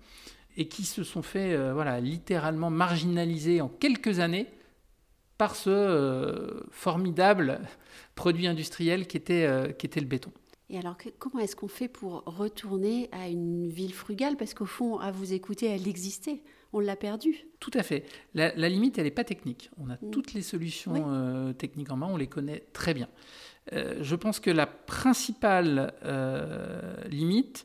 et 0.57 0.69
qui 0.69 0.85
se 0.85 1.05
sont 1.05 1.23
fait 1.23 1.53
euh, 1.53 1.73
voilà, 1.73 2.01
littéralement 2.01 2.71
marginaliser 2.71 3.61
en 3.61 3.69
quelques 3.69 4.21
années 4.21 4.47
par 5.39 5.55
ce 5.55 5.71
euh, 5.71 6.63
formidable 6.71 7.61
produit 8.15 8.47
industriel 8.47 9.07
qui 9.07 9.17
était, 9.17 9.45
euh, 9.45 9.73
qui 9.73 9.87
était 9.87 10.01
le 10.01 10.07
béton. 10.07 10.33
Et 10.69 10.79
alors, 10.79 10.97
comment 11.21 11.39
est-ce 11.39 11.55
qu'on 11.55 11.69
fait 11.69 11.87
pour 11.87 12.25
retourner 12.27 13.09
à 13.13 13.29
une 13.29 13.69
ville 13.69 13.95
frugale? 13.95 14.37
Parce 14.37 14.53
qu'au 14.53 14.67
fond, 14.67 14.99
à 14.99 15.13
vous 15.13 15.33
écouter, 15.33 15.67
elle 15.67 15.87
existait. 15.87 16.43
On 16.73 16.81
l'a 16.81 16.97
perdue. 16.97 17.47
Tout 17.61 17.71
à 17.75 17.85
fait. 17.85 18.05
La, 18.35 18.51
limite, 18.69 18.99
elle 18.99 19.05
n'est 19.05 19.13
pas 19.13 19.23
technique. 19.23 19.71
On 19.79 19.91
a 19.91 19.95
mm. 19.95 20.11
toutes 20.11 20.33
les 20.33 20.43
solutions 20.43 21.55
techniques 21.57 21.93
en 21.93 21.97
main, 21.97 22.09
on 22.11 22.17
les 22.17 22.27
connaît 22.27 22.65
très 22.73 22.95
bien. 22.95 23.09
je 23.71 24.15
pense 24.17 24.41
que 24.41 24.51
la 24.51 24.67
principale 24.67 25.95
limite, 27.09 27.65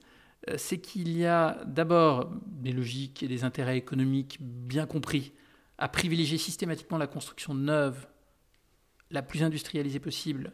c'est 0.57 0.79
qu'il 0.79 1.15
y 1.17 1.25
a 1.25 1.63
d'abord 1.65 2.31
des 2.47 2.71
logiques 2.71 3.23
et 3.23 3.27
des 3.27 3.43
intérêts 3.43 3.77
économiques 3.77 4.37
bien 4.39 4.85
compris 4.85 5.33
à 5.77 5.87
privilégier 5.87 6.37
systématiquement 6.37 6.97
la 6.97 7.07
construction 7.07 7.53
neuve, 7.53 8.07
la 9.09 9.21
plus 9.21 9.43
industrialisée 9.43 9.99
possible, 9.99 10.53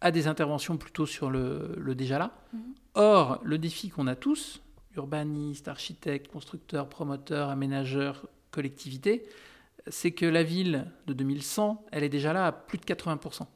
à 0.00 0.10
des 0.10 0.26
interventions 0.26 0.76
plutôt 0.76 1.06
sur 1.06 1.30
le, 1.30 1.94
déjà 1.96 2.18
là. 2.18 2.32
Mhm. 2.52 2.60
Or, 2.94 3.40
le 3.44 3.58
défi 3.58 3.88
qu'on 3.88 4.06
a 4.06 4.16
tous, 4.16 4.60
urbanistes, 4.96 5.68
architectes, 5.68 6.28
constructeurs, 6.28 6.88
promoteurs, 6.88 7.48
aménageurs, 7.48 8.28
collectivités, 8.50 9.24
c'est 9.86 10.12
que 10.12 10.26
la 10.26 10.42
ville 10.42 10.90
de 11.06 11.12
2100, 11.12 11.86
elle 11.92 12.04
est 12.04 12.08
déjà 12.08 12.32
là 12.32 12.46
à 12.46 12.52
plus 12.52 12.78
de 12.78 12.84
80%. 12.84 13.46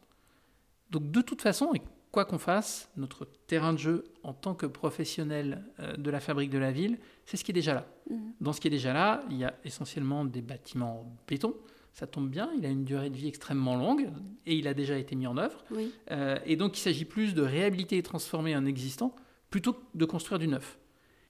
Donc 0.91 1.11
de 1.11 1.21
toute 1.21 1.43
façon, 1.43 1.73
quoi 2.17 2.25
qu'on 2.25 2.39
fasse, 2.39 2.89
notre 2.97 3.29
terrain 3.47 3.75
de 3.75 3.79
jeu 3.79 4.05
en 4.23 4.33
tant 4.33 4.55
que 4.55 4.65
professionnel 4.65 5.63
euh, 5.81 5.99
de 5.99 6.11
la 6.11 6.19
fabrique 6.19 6.49
de 6.49 6.57
la 6.57 6.73
ville, 6.73 6.97
c'est 7.27 7.37
ce 7.37 7.45
qui 7.45 7.51
est 7.51 7.53
déjà 7.53 7.75
là. 7.75 7.87
Mmh. 8.09 8.15
Dans 8.41 8.55
ce 8.55 8.61
qui 8.63 8.69
est 8.69 8.71
déjà 8.71 8.95
là, 8.95 9.23
il 9.29 9.37
y 9.37 9.45
a 9.45 9.53
essentiellement 9.67 10.25
des 10.25 10.41
bâtiments 10.41 11.01
en 11.01 11.17
béton. 11.29 11.55
Ça 11.93 12.07
tombe 12.07 12.31
bien, 12.31 12.51
il 12.57 12.65
a 12.65 12.71
une 12.71 12.85
durée 12.85 13.11
de 13.11 13.17
vie 13.17 13.29
extrêmement 13.29 13.77
longue 13.77 14.09
et 14.47 14.55
il 14.55 14.67
a 14.67 14.73
déjà 14.73 14.97
été 14.97 15.15
mis 15.15 15.27
en 15.27 15.37
œuvre. 15.37 15.63
Euh, 16.11 16.39
et 16.47 16.57
donc 16.57 16.79
il 16.79 16.81
s'agit 16.81 17.05
plus 17.05 17.35
de 17.35 17.43
réhabiliter 17.43 17.99
et 17.99 18.03
transformer 18.03 18.55
un 18.55 18.65
existant 18.65 19.15
plutôt 19.51 19.75
que 19.75 19.85
de 19.95 20.07
construire 20.07 20.39
du 20.39 20.49
neuf. 20.49 20.79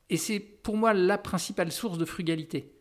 Et 0.09 0.17
c'est 0.17 0.39
pour 0.39 0.77
moi 0.77 0.95
la 0.95 1.19
principale 1.19 1.73
source 1.73 1.99
de 1.99 2.05
frugalité. 2.05 2.77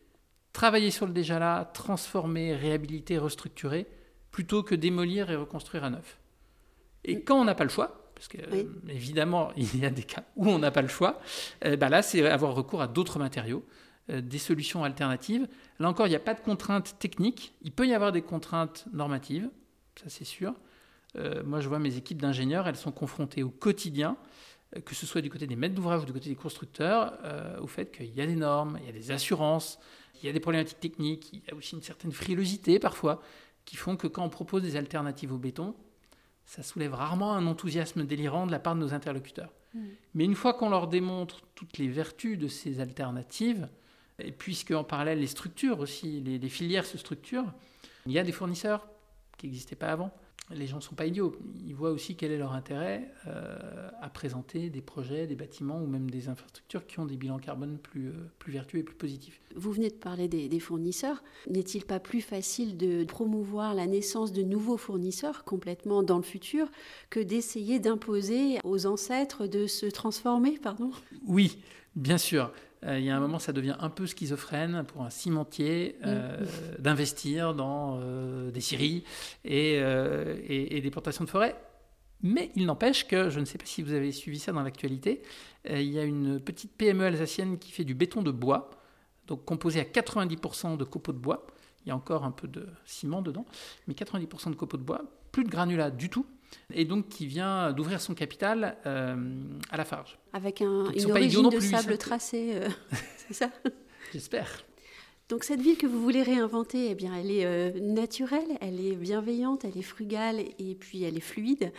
Travailler 0.52 0.92
sur 0.92 1.06
le 1.06 1.12
déjà 1.12 1.40
là, 1.40 1.64
transformer, 1.64 2.54
réhabiliter, 2.54 3.18
restructurer, 3.18 3.88
plutôt 4.30 4.62
que 4.62 4.76
démolir 4.76 5.28
et 5.32 5.34
reconstruire 5.34 5.82
à 5.82 5.90
neuf. 5.90 6.20
Et 7.06 7.22
quand 7.22 7.40
on 7.40 7.44
n'a 7.44 7.54
pas 7.54 7.64
le 7.64 7.70
choix, 7.70 8.10
parce 8.14 8.28
que 8.28 8.38
évidemment 8.88 9.52
il 9.56 9.78
y 9.78 9.86
a 9.86 9.90
des 9.90 10.02
cas 10.02 10.24
où 10.34 10.48
on 10.48 10.58
n'a 10.58 10.70
pas 10.70 10.82
le 10.82 10.88
choix, 10.88 11.20
euh, 11.64 11.76
bah 11.76 11.88
là 11.88 12.02
c'est 12.02 12.26
avoir 12.26 12.54
recours 12.54 12.82
à 12.82 12.88
d'autres 12.88 13.18
matériaux, 13.18 13.64
euh, 14.10 14.20
des 14.20 14.38
solutions 14.38 14.84
alternatives. 14.84 15.48
Là 15.78 15.88
encore, 15.88 16.06
il 16.06 16.10
n'y 16.10 16.16
a 16.16 16.20
pas 16.20 16.34
de 16.34 16.40
contraintes 16.40 16.98
techniques, 16.98 17.54
il 17.62 17.72
peut 17.72 17.86
y 17.86 17.94
avoir 17.94 18.12
des 18.12 18.22
contraintes 18.22 18.86
normatives, 18.92 19.48
ça 19.94 20.08
c'est 20.08 20.24
sûr. 20.24 20.52
Euh, 21.16 21.42
moi 21.44 21.60
je 21.60 21.68
vois 21.68 21.78
mes 21.78 21.96
équipes 21.96 22.20
d'ingénieurs, 22.20 22.66
elles 22.68 22.76
sont 22.76 22.92
confrontées 22.92 23.42
au 23.42 23.50
quotidien, 23.50 24.16
que 24.84 24.96
ce 24.96 25.06
soit 25.06 25.20
du 25.20 25.30
côté 25.30 25.46
des 25.46 25.54
maîtres 25.54 25.76
d'ouvrage 25.76 26.02
ou 26.02 26.04
du 26.04 26.12
côté 26.12 26.28
des 26.28 26.34
constructeurs, 26.34 27.16
au 27.62 27.68
fait 27.68 27.96
qu'il 27.96 28.12
y 28.12 28.20
a 28.20 28.26
des 28.26 28.34
normes, 28.34 28.78
il 28.80 28.86
y 28.86 28.88
a 28.88 28.92
des 28.92 29.12
assurances, 29.12 29.78
il 30.20 30.26
y 30.26 30.28
a 30.28 30.32
des 30.32 30.40
problématiques 30.40 30.80
techniques, 30.80 31.30
il 31.32 31.42
y 31.48 31.50
a 31.52 31.54
aussi 31.54 31.76
une 31.76 31.82
certaine 31.82 32.10
frilosité 32.10 32.80
parfois, 32.80 33.22
qui 33.64 33.76
font 33.76 33.96
que 33.96 34.08
quand 34.08 34.24
on 34.24 34.28
propose 34.28 34.62
des 34.62 34.76
alternatives 34.76 35.32
au 35.32 35.38
béton, 35.38 35.74
ça 36.46 36.62
soulève 36.62 36.94
rarement 36.94 37.34
un 37.34 37.46
enthousiasme 37.46 38.04
délirant 38.04 38.46
de 38.46 38.52
la 38.52 38.58
part 38.58 38.74
de 38.74 38.80
nos 38.80 38.94
interlocuteurs. 38.94 39.52
Mm. 39.74 39.80
Mais 40.14 40.24
une 40.24 40.34
fois 40.34 40.54
qu'on 40.54 40.70
leur 40.70 40.88
démontre 40.88 41.42
toutes 41.54 41.76
les 41.76 41.88
vertus 41.88 42.38
de 42.38 42.48
ces 42.48 42.80
alternatives, 42.80 43.68
et 44.18 44.32
puisque 44.32 44.70
en 44.70 44.84
parallèle 44.84 45.20
les 45.20 45.26
structures 45.26 45.80
aussi, 45.80 46.20
les 46.20 46.48
filières 46.48 46.86
se 46.86 46.96
structurent, 46.96 47.52
il 48.06 48.12
y 48.12 48.18
a 48.18 48.22
des 48.22 48.32
fournisseurs 48.32 48.88
qui 49.36 49.46
n'existaient 49.46 49.76
pas 49.76 49.88
avant 49.88 50.10
les 50.50 50.66
gens 50.66 50.76
ne 50.76 50.82
sont 50.82 50.94
pas 50.94 51.06
idiots. 51.06 51.34
Ils 51.66 51.74
voient 51.74 51.90
aussi 51.90 52.14
quel 52.14 52.30
est 52.30 52.38
leur 52.38 52.52
intérêt 52.52 53.10
euh, 53.26 53.88
à 54.00 54.08
présenter 54.08 54.70
des 54.70 54.80
projets, 54.80 55.26
des 55.26 55.34
bâtiments 55.34 55.80
ou 55.82 55.86
même 55.86 56.10
des 56.10 56.28
infrastructures 56.28 56.86
qui 56.86 57.00
ont 57.00 57.06
des 57.06 57.16
bilans 57.16 57.38
carbone 57.38 57.78
plus, 57.78 58.08
euh, 58.08 58.30
plus 58.38 58.52
vertueux 58.52 58.78
et 58.78 58.82
plus 58.82 58.94
positifs. 58.94 59.40
Vous 59.56 59.72
venez 59.72 59.90
de 59.90 59.94
parler 59.94 60.28
des, 60.28 60.60
fournisseurs. 60.60 61.22
N'est-il 61.48 61.84
pas 61.84 62.00
plus 62.00 62.20
facile 62.20 62.76
de 62.76 63.04
promouvoir 63.04 63.74
la 63.74 63.86
naissance 63.86 64.32
de 64.32 64.42
nouveaux 64.42 64.76
fournisseurs 64.76 65.44
complètement 65.44 66.02
dans 66.02 66.16
le 66.16 66.22
futur 66.22 66.68
que 67.10 67.20
d'essayer 67.20 67.78
d'imposer 67.78 68.58
aux 68.64 68.86
ancêtres 68.86 69.46
de 69.46 69.66
se 69.66 69.86
transformer 69.86 70.58
pardon? 70.58 70.90
Oui, 71.26 71.58
bien 71.94 72.18
sûr. 72.18 72.52
Euh, 72.84 72.98
il 72.98 73.04
y 73.04 73.10
a 73.10 73.16
un 73.16 73.20
moment, 73.20 73.38
ça 73.38 73.52
devient 73.52 73.76
un 73.80 73.90
peu 73.90 74.06
schizophrène 74.06 74.84
pour 74.84 75.02
un 75.02 75.10
cimentier 75.10 75.96
euh, 76.04 76.40
mm. 76.40 76.82
d'investir 76.82 77.54
dans 77.54 77.98
euh, 78.00 78.50
des 78.50 78.60
scieries 78.60 79.04
et, 79.44 79.80
des 80.80 80.90
plantations 80.90 81.24
de 81.24 81.30
forêt. 81.30 81.56
Mais 82.22 82.50
il 82.54 82.66
n'empêche 82.66 83.06
que, 83.06 83.28
je 83.28 83.40
ne 83.40 83.44
sais 83.44 83.58
pas 83.58 83.66
si 83.66 83.82
vous 83.82 83.92
avez 83.92 84.10
suivi 84.12 84.38
ça 84.38 84.52
dans 84.52 84.62
l'actualité, 84.62 85.22
il 85.68 85.90
y 85.90 85.98
a 85.98 86.04
une 86.04 86.40
petite 86.40 86.72
PME 86.72 87.04
alsacienne 87.04 87.58
qui 87.58 87.72
fait 87.72 87.84
du 87.84 87.94
béton 87.94 88.22
de 88.22 88.30
bois, 88.30 88.70
donc 89.26 89.44
composé 89.44 89.80
à 89.80 89.84
90% 89.84 90.76
de 90.76 90.84
copeaux 90.84 91.12
de 91.12 91.18
bois. 91.18 91.46
Il 91.84 91.90
y 91.90 91.92
a 91.92 91.96
encore 91.96 92.24
un 92.24 92.30
peu 92.30 92.48
de 92.48 92.66
ciment 92.84 93.20
dedans, 93.20 93.44
mais 93.86 93.94
90% 93.94 94.50
de 94.50 94.54
copeaux 94.54 94.78
de 94.78 94.82
bois, 94.82 95.02
plus 95.30 95.44
de 95.44 95.50
granulats 95.50 95.90
du 95.90 96.08
tout. 96.08 96.24
Et 96.72 96.84
donc 96.84 97.08
qui 97.08 97.26
vient 97.26 97.72
d'ouvrir 97.72 98.00
son 98.00 98.14
capital 98.14 98.76
à 98.84 99.76
la 99.76 99.84
Farge. 99.84 100.18
Avec 100.32 100.62
un, 100.62 100.90
une 100.90 101.10
origine 101.10 101.48
de 101.48 101.60
sable 101.60 101.98
tracé, 101.98 102.60
c'est 103.28 103.34
ça? 103.34 103.50
J'espère. 104.12 104.64
Donc 105.28 105.42
cette 105.42 105.60
ville 105.60 105.76
que 105.76 105.86
vous 105.86 106.00
voulez 106.00 106.22
réinventer, 106.22 106.90
eh 106.90 106.94
bien, 106.94 107.14
elle 107.16 107.30
est 107.30 107.80
naturelle, 107.80 108.58
elle 108.60 108.80
est 108.80 108.94
bienveillante, 108.94 109.64
elle 109.64 109.76
est 109.76 109.82
frugale 109.82 110.40
et 110.58 110.74
puis 110.76 111.02
elle 111.02 111.16
est 111.16 111.20
fluide. 111.20 111.72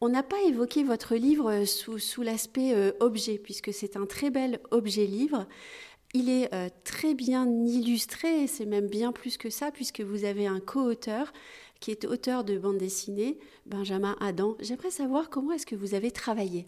On 0.00 0.08
n'a 0.08 0.22
pas 0.22 0.40
évoqué 0.46 0.84
votre 0.84 1.14
livre 1.16 1.64
sous, 1.64 1.98
sous 1.98 2.22
l'aspect 2.22 2.92
objet, 3.00 3.38
puisque 3.38 3.72
c'est 3.72 3.96
un 3.96 4.06
très 4.06 4.30
bel 4.30 4.60
objet-livre. 4.70 5.46
Il 6.12 6.28
est 6.28 6.50
très 6.84 7.14
bien 7.14 7.48
illustré, 7.66 8.46
c'est 8.46 8.66
même 8.66 8.86
bien 8.86 9.10
plus 9.10 9.36
que 9.38 9.50
ça, 9.50 9.72
puisque 9.72 10.00
vous 10.00 10.24
avez 10.24 10.46
un 10.46 10.60
co-auteur 10.60 11.32
qui 11.84 11.90
est 11.90 12.06
auteur 12.06 12.44
de 12.44 12.56
bande 12.56 12.78
dessinée, 12.78 13.38
Benjamin 13.66 14.16
Adam. 14.18 14.56
J'aimerais 14.58 14.90
savoir 14.90 15.28
comment 15.28 15.52
est-ce 15.52 15.66
que 15.66 15.76
vous 15.76 15.92
avez 15.92 16.10
travaillé. 16.10 16.66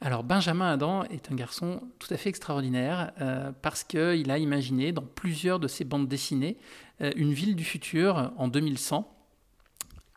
Alors 0.00 0.22
Benjamin 0.22 0.70
Adam 0.72 1.02
est 1.06 1.32
un 1.32 1.34
garçon 1.34 1.80
tout 1.98 2.06
à 2.14 2.16
fait 2.16 2.28
extraordinaire 2.28 3.10
euh, 3.20 3.50
parce 3.60 3.82
qu'il 3.82 4.30
a 4.30 4.38
imaginé 4.38 4.92
dans 4.92 5.02
plusieurs 5.02 5.58
de 5.58 5.66
ses 5.66 5.82
bandes 5.82 6.06
dessinées 6.06 6.56
euh, 7.00 7.10
une 7.16 7.32
ville 7.32 7.56
du 7.56 7.64
futur 7.64 8.30
en 8.36 8.46
2100, 8.46 9.12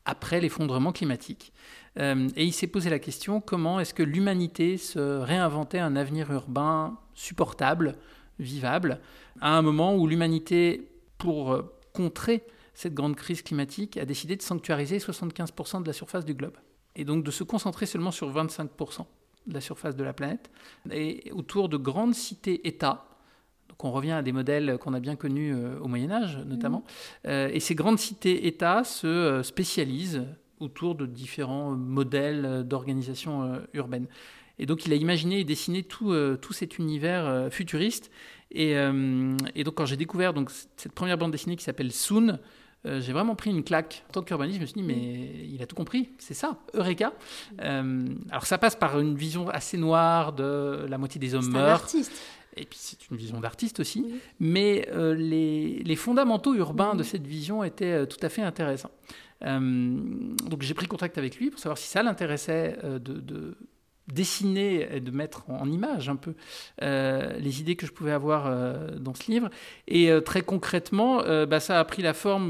après 0.05 0.41
l'effondrement 0.41 0.91
climatique. 0.91 1.51
Euh, 1.97 2.29
et 2.35 2.45
il 2.45 2.53
s'est 2.53 2.67
posé 2.67 2.91
la 2.91 2.99
question 2.99 3.41
comment 3.41 3.79
est-ce 3.79 3.95
que 3.95 4.03
l'humanité 4.03 4.77
se 4.77 4.99
réinventait 4.99 5.79
un 5.79 5.95
avenir 5.95 6.31
urbain 6.31 6.99
supportable, 7.15 7.95
vivable, 8.37 8.99
à 9.41 9.57
un 9.57 9.63
moment 9.63 9.95
où 9.95 10.05
l'humanité, 10.05 10.87
pour 11.17 11.63
contrer 11.93 12.43
cette 12.77 12.93
grande 12.93 13.15
crise 13.15 13.41
climatique, 13.41 13.97
a 13.97 14.05
décidé 14.05 14.35
de 14.35 14.41
sanctuariser 14.43 14.99
75% 14.99 15.81
de 15.81 15.87
la 15.87 15.93
surface 15.93 16.25
du 16.25 16.35
globe. 16.35 16.55
Et 16.95 17.05
donc 17.05 17.23
de 17.23 17.31
se 17.31 17.43
concentrer 17.43 17.87
seulement 17.87 18.11
sur 18.11 18.31
25% 18.31 19.03
de 19.47 19.53
la 19.55 19.61
surface 19.61 19.95
de 19.95 20.03
la 20.03 20.13
planète, 20.13 20.51
et 20.91 21.31
autour 21.31 21.69
de 21.69 21.77
grandes 21.77 22.13
cités-États. 22.13 23.07
Donc 23.67 23.83
on 23.83 23.91
revient 23.91 24.11
à 24.11 24.21
des 24.21 24.31
modèles 24.31 24.77
qu'on 24.77 24.93
a 24.93 24.99
bien 24.99 25.15
connus 25.15 25.55
euh, 25.55 25.79
au 25.79 25.87
Moyen 25.87 26.11
Âge 26.11 26.37
notamment. 26.45 26.81
Mmh. 27.25 27.27
Euh, 27.29 27.49
et 27.51 27.59
ces 27.59 27.73
grandes 27.73 27.97
cités-États 27.97 28.83
se 28.83 29.07
euh, 29.07 29.41
spécialisent 29.41 30.27
autour 30.59 30.93
de 30.93 31.07
différents 31.07 31.71
modèles 31.71 32.63
d'organisation 32.63 33.59
urbaine. 33.73 34.05
Et 34.59 34.67
donc 34.67 34.85
il 34.85 34.93
a 34.93 34.95
imaginé 34.95 35.39
et 35.39 35.43
dessiné 35.43 35.81
tout, 35.81 36.15
tout 36.41 36.53
cet 36.53 36.77
univers 36.77 37.47
futuriste. 37.51 38.09
Et, 38.49 38.71
et, 38.71 39.63
donc 39.63 39.75
quand 39.75 39.85
j'ai 39.85 39.97
découvert 39.97 40.33
donc, 40.33 40.49
cette 40.49 40.93
première 40.93 41.19
bande 41.19 41.31
dessinée 41.31 41.55
qui 41.55 41.63
s'appelle 41.63 41.91
Soon, 41.91 42.39
euh, 42.87 43.01
j'ai 43.01 43.13
vraiment 43.13 43.35
pris 43.35 43.49
une 43.49 43.63
claque. 43.63 44.03
En 44.09 44.13
tant 44.13 44.21
qu'urbaniste, 44.21 44.57
je 44.57 44.61
me 44.61 44.65
suis 44.65 44.81
dit, 44.81 44.83
mais 44.83 45.45
il 45.49 45.61
a 45.61 45.65
tout 45.65 45.75
compris, 45.75 46.09
c'est 46.19 46.33
ça, 46.33 46.57
Eureka. 46.73 47.13
Euh, 47.61 48.07
alors 48.29 48.45
ça 48.45 48.57
passe 48.57 48.75
par 48.75 48.99
une 48.99 49.15
vision 49.15 49.49
assez 49.49 49.77
noire 49.77 50.33
de 50.33 50.85
la 50.87 50.97
moitié 50.97 51.19
des 51.19 51.35
hommes 51.35 51.49
meurent. 51.49 51.81
artiste. 51.81 52.11
Et 52.55 52.65
puis 52.65 52.79
c'est 52.81 53.09
une 53.11 53.17
vision 53.17 53.39
d'artiste 53.39 53.79
aussi. 53.79 54.05
Mais 54.39 54.87
euh, 54.91 55.13
les, 55.13 55.83
les, 55.83 55.95
fondamentaux 55.95 56.55
urbains 56.55 56.95
de 56.95 57.03
cette 57.03 57.27
vision 57.27 57.63
étaient 57.63 58.07
tout 58.07 58.17
à 58.21 58.29
fait 58.29 58.41
intéressants. 58.41 58.91
donc 59.41 60.61
j'ai 60.61 60.73
pris 60.73 60.87
contact 60.87 61.17
avec 61.17 61.37
lui 61.37 61.51
pour 61.51 61.59
savoir 61.59 61.77
si 61.77 61.87
ça 61.87 62.01
l'intéressait 62.01 62.77
de 62.83 63.55
dessiner 64.07 64.87
et 64.95 64.99
de 64.99 65.11
mettre 65.11 65.49
en 65.49 65.69
image 65.69 66.09
un 66.09 66.15
peu 66.15 66.33
euh, 66.81 67.37
les 67.39 67.59
idées 67.59 67.75
que 67.75 67.85
je 67.85 67.91
pouvais 67.91 68.11
avoir 68.11 68.47
euh, 68.47 68.97
dans 68.97 69.13
ce 69.13 69.29
livre. 69.29 69.49
Et 69.87 70.09
euh, 70.09 70.21
très 70.21 70.41
concrètement, 70.41 71.21
bah, 71.45 71.59
ça 71.59 71.79
a 71.79 71.85
pris 71.85 72.01
la 72.01 72.13
forme 72.13 72.49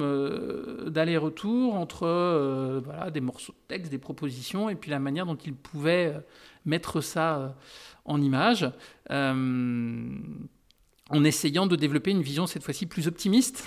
d'aller-retour 0.87 1.75
entre 1.75 2.81
voilà, 2.83 3.09
des 3.11 3.21
morceaux 3.21 3.53
de 3.53 3.57
texte, 3.67 3.91
des 3.91 3.97
propositions, 3.97 4.69
et 4.69 4.75
puis 4.75 4.91
la 4.91 4.99
manière 4.99 5.25
dont 5.25 5.35
il 5.35 5.53
pouvait 5.53 6.13
mettre 6.65 7.01
ça 7.01 7.55
en 8.05 8.21
image. 8.21 8.69
en 11.09 11.23
essayant 11.23 11.67
de 11.67 11.77
développer 11.77 12.11
une 12.11 12.21
vision 12.21 12.47
cette 12.47 12.63
fois-ci 12.63 12.85
plus 12.85 13.07
optimiste 13.07 13.63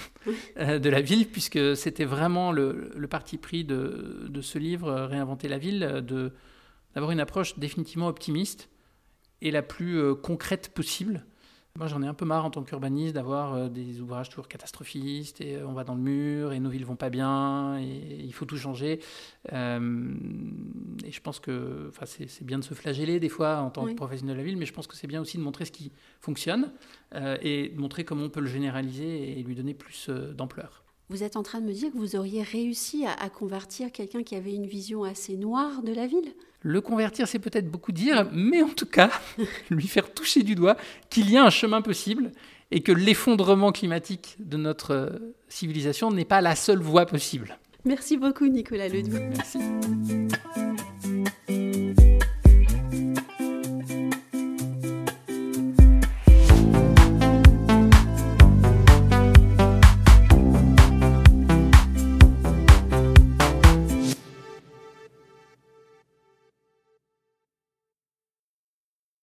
de 0.59 0.89
la 0.89 1.01
ville, 1.01 1.27
puisque 1.27 1.77
c'était 1.77 2.05
vraiment 2.05 2.53
le, 2.53 2.93
le, 2.95 3.09
parti 3.09 3.39
pris 3.39 3.65
de, 3.65 4.27
de, 4.29 4.41
ce 4.43 4.59
livre, 4.59 4.93
Réinventer 4.93 5.49
la 5.49 5.59
ville, 5.59 6.03
de, 6.07 6.33
d'avoir 6.95 7.13
une 7.13 7.21
approche 7.21 7.59
définitivement 7.59 8.09
optimiste 8.09 8.69
et 9.43 9.51
la 9.51 9.63
plus 9.63 9.99
euh, 9.99 10.15
concrète 10.15 10.71
possible. 10.75 11.25
Moi, 11.79 11.87
j'en 11.87 12.03
ai 12.03 12.07
un 12.07 12.15
peu 12.15 12.25
marre 12.25 12.45
en 12.45 12.51
tant 12.51 12.65
qu'urbaniste 12.65 13.15
d'avoir 13.15 13.55
euh, 13.55 13.69
des 13.69 14.01
ouvrages 14.01 14.29
toujours 14.29 14.49
catastrophistes 14.49 15.41
et 15.41 15.57
euh, 15.57 15.67
on 15.67 15.73
va 15.73 15.85
dans 15.85 15.95
le 15.95 16.01
mur 16.01 16.53
et 16.53 16.59
nos 16.59 16.69
villes 16.69 16.85
vont 16.85 16.97
pas 16.97 17.11
bien 17.11 17.79
et 17.79 18.23
il 18.25 18.35
faut 18.35 18.45
tout 18.45 18.57
changer. 18.57 19.01
et 19.51 21.13
je 21.13 21.21
pense 21.23 21.39
que 21.39 21.91
c'est 22.05 22.45
bien 22.45 22.59
de 22.59 22.65
se 22.65 22.75
flageller 22.75 23.21
des 23.21 23.29
fois 23.29 23.59
en 23.59 23.71
tant 23.71 23.87
que 23.87 23.95
professionnel 23.95 24.37
de 24.37 24.41
la 24.41 24.45
ville, 24.45 24.57
mais 24.57 24.67
je 24.67 24.73
pense 24.73 24.89
que 24.89 24.97
c'est 24.97 25.07
bien 25.07 25.21
aussi 25.21 25.39
de 25.39 25.43
montrer 25.43 25.65
ce 25.65 25.73
qui 25.73 25.93
fonctionne 26.21 26.73
et 27.15 27.69
de 27.69 27.81
montrer 27.81 28.05
comment 28.05 28.25
on 28.25 28.31
peut 28.31 28.41
le 28.41 28.49
généraliser 28.49 29.39
et 29.39 29.43
lui 29.43 29.55
donner 29.55 29.75
plus 29.75 30.11
d'ampleur. 30.11 30.85
Vous 31.09 31.25
êtes 31.25 31.37
en 31.37 31.43
train 31.43 31.61
de 31.61 31.67
me 31.67 31.73
dire 31.73 31.91
que 31.91 31.99
vous 31.99 32.15
auriez 32.15 32.43
réussi 32.43 33.05
à, 33.05 33.29
convertir 33.31 33.91
quelqu'un 33.91 34.23
qui 34.23 34.37
avait 34.37 34.55
une 34.55 34.67
vision 34.67 35.03
assez 35.03 35.37
noire 35.37 35.83
de 35.83 35.93
la 35.93 36.07
ville? 36.07 36.35
Le 36.63 36.81
convertir, 36.81 37.27
c'est 37.27 37.39
peut-être 37.39 37.71
beaucoup 37.71 37.93
dire, 37.93 38.29
mais 38.33 38.63
en 38.63 38.69
tout 38.69 38.87
cas, 38.87 39.11
lui 39.71 39.87
faire 39.87 40.13
toucher 40.13 40.43
du 40.43 40.55
doigt 40.55 40.77
qu'il 41.09 41.31
y 41.31 41.37
a 41.37 41.45
un 41.45 41.51
chemin 41.51 41.81
possible 41.81 42.33
et 42.71 42.83
que 42.83 42.93
l'effondrement 42.93 43.73
climatique 43.73 44.37
de 44.39 44.57
notre 44.57 44.91
euh, 44.93 45.35
civilisation 45.49 46.11
n'est 46.11 46.25
pas 46.25 46.41
la 46.41 46.55
seule 46.55 46.81
voie 46.81 47.07
possible. 47.07 47.59
Merci 47.85 48.17
beaucoup, 48.17 48.47
Nicolas 48.47 48.89
Ledoux. 48.89 49.19
Merci. 49.37 49.59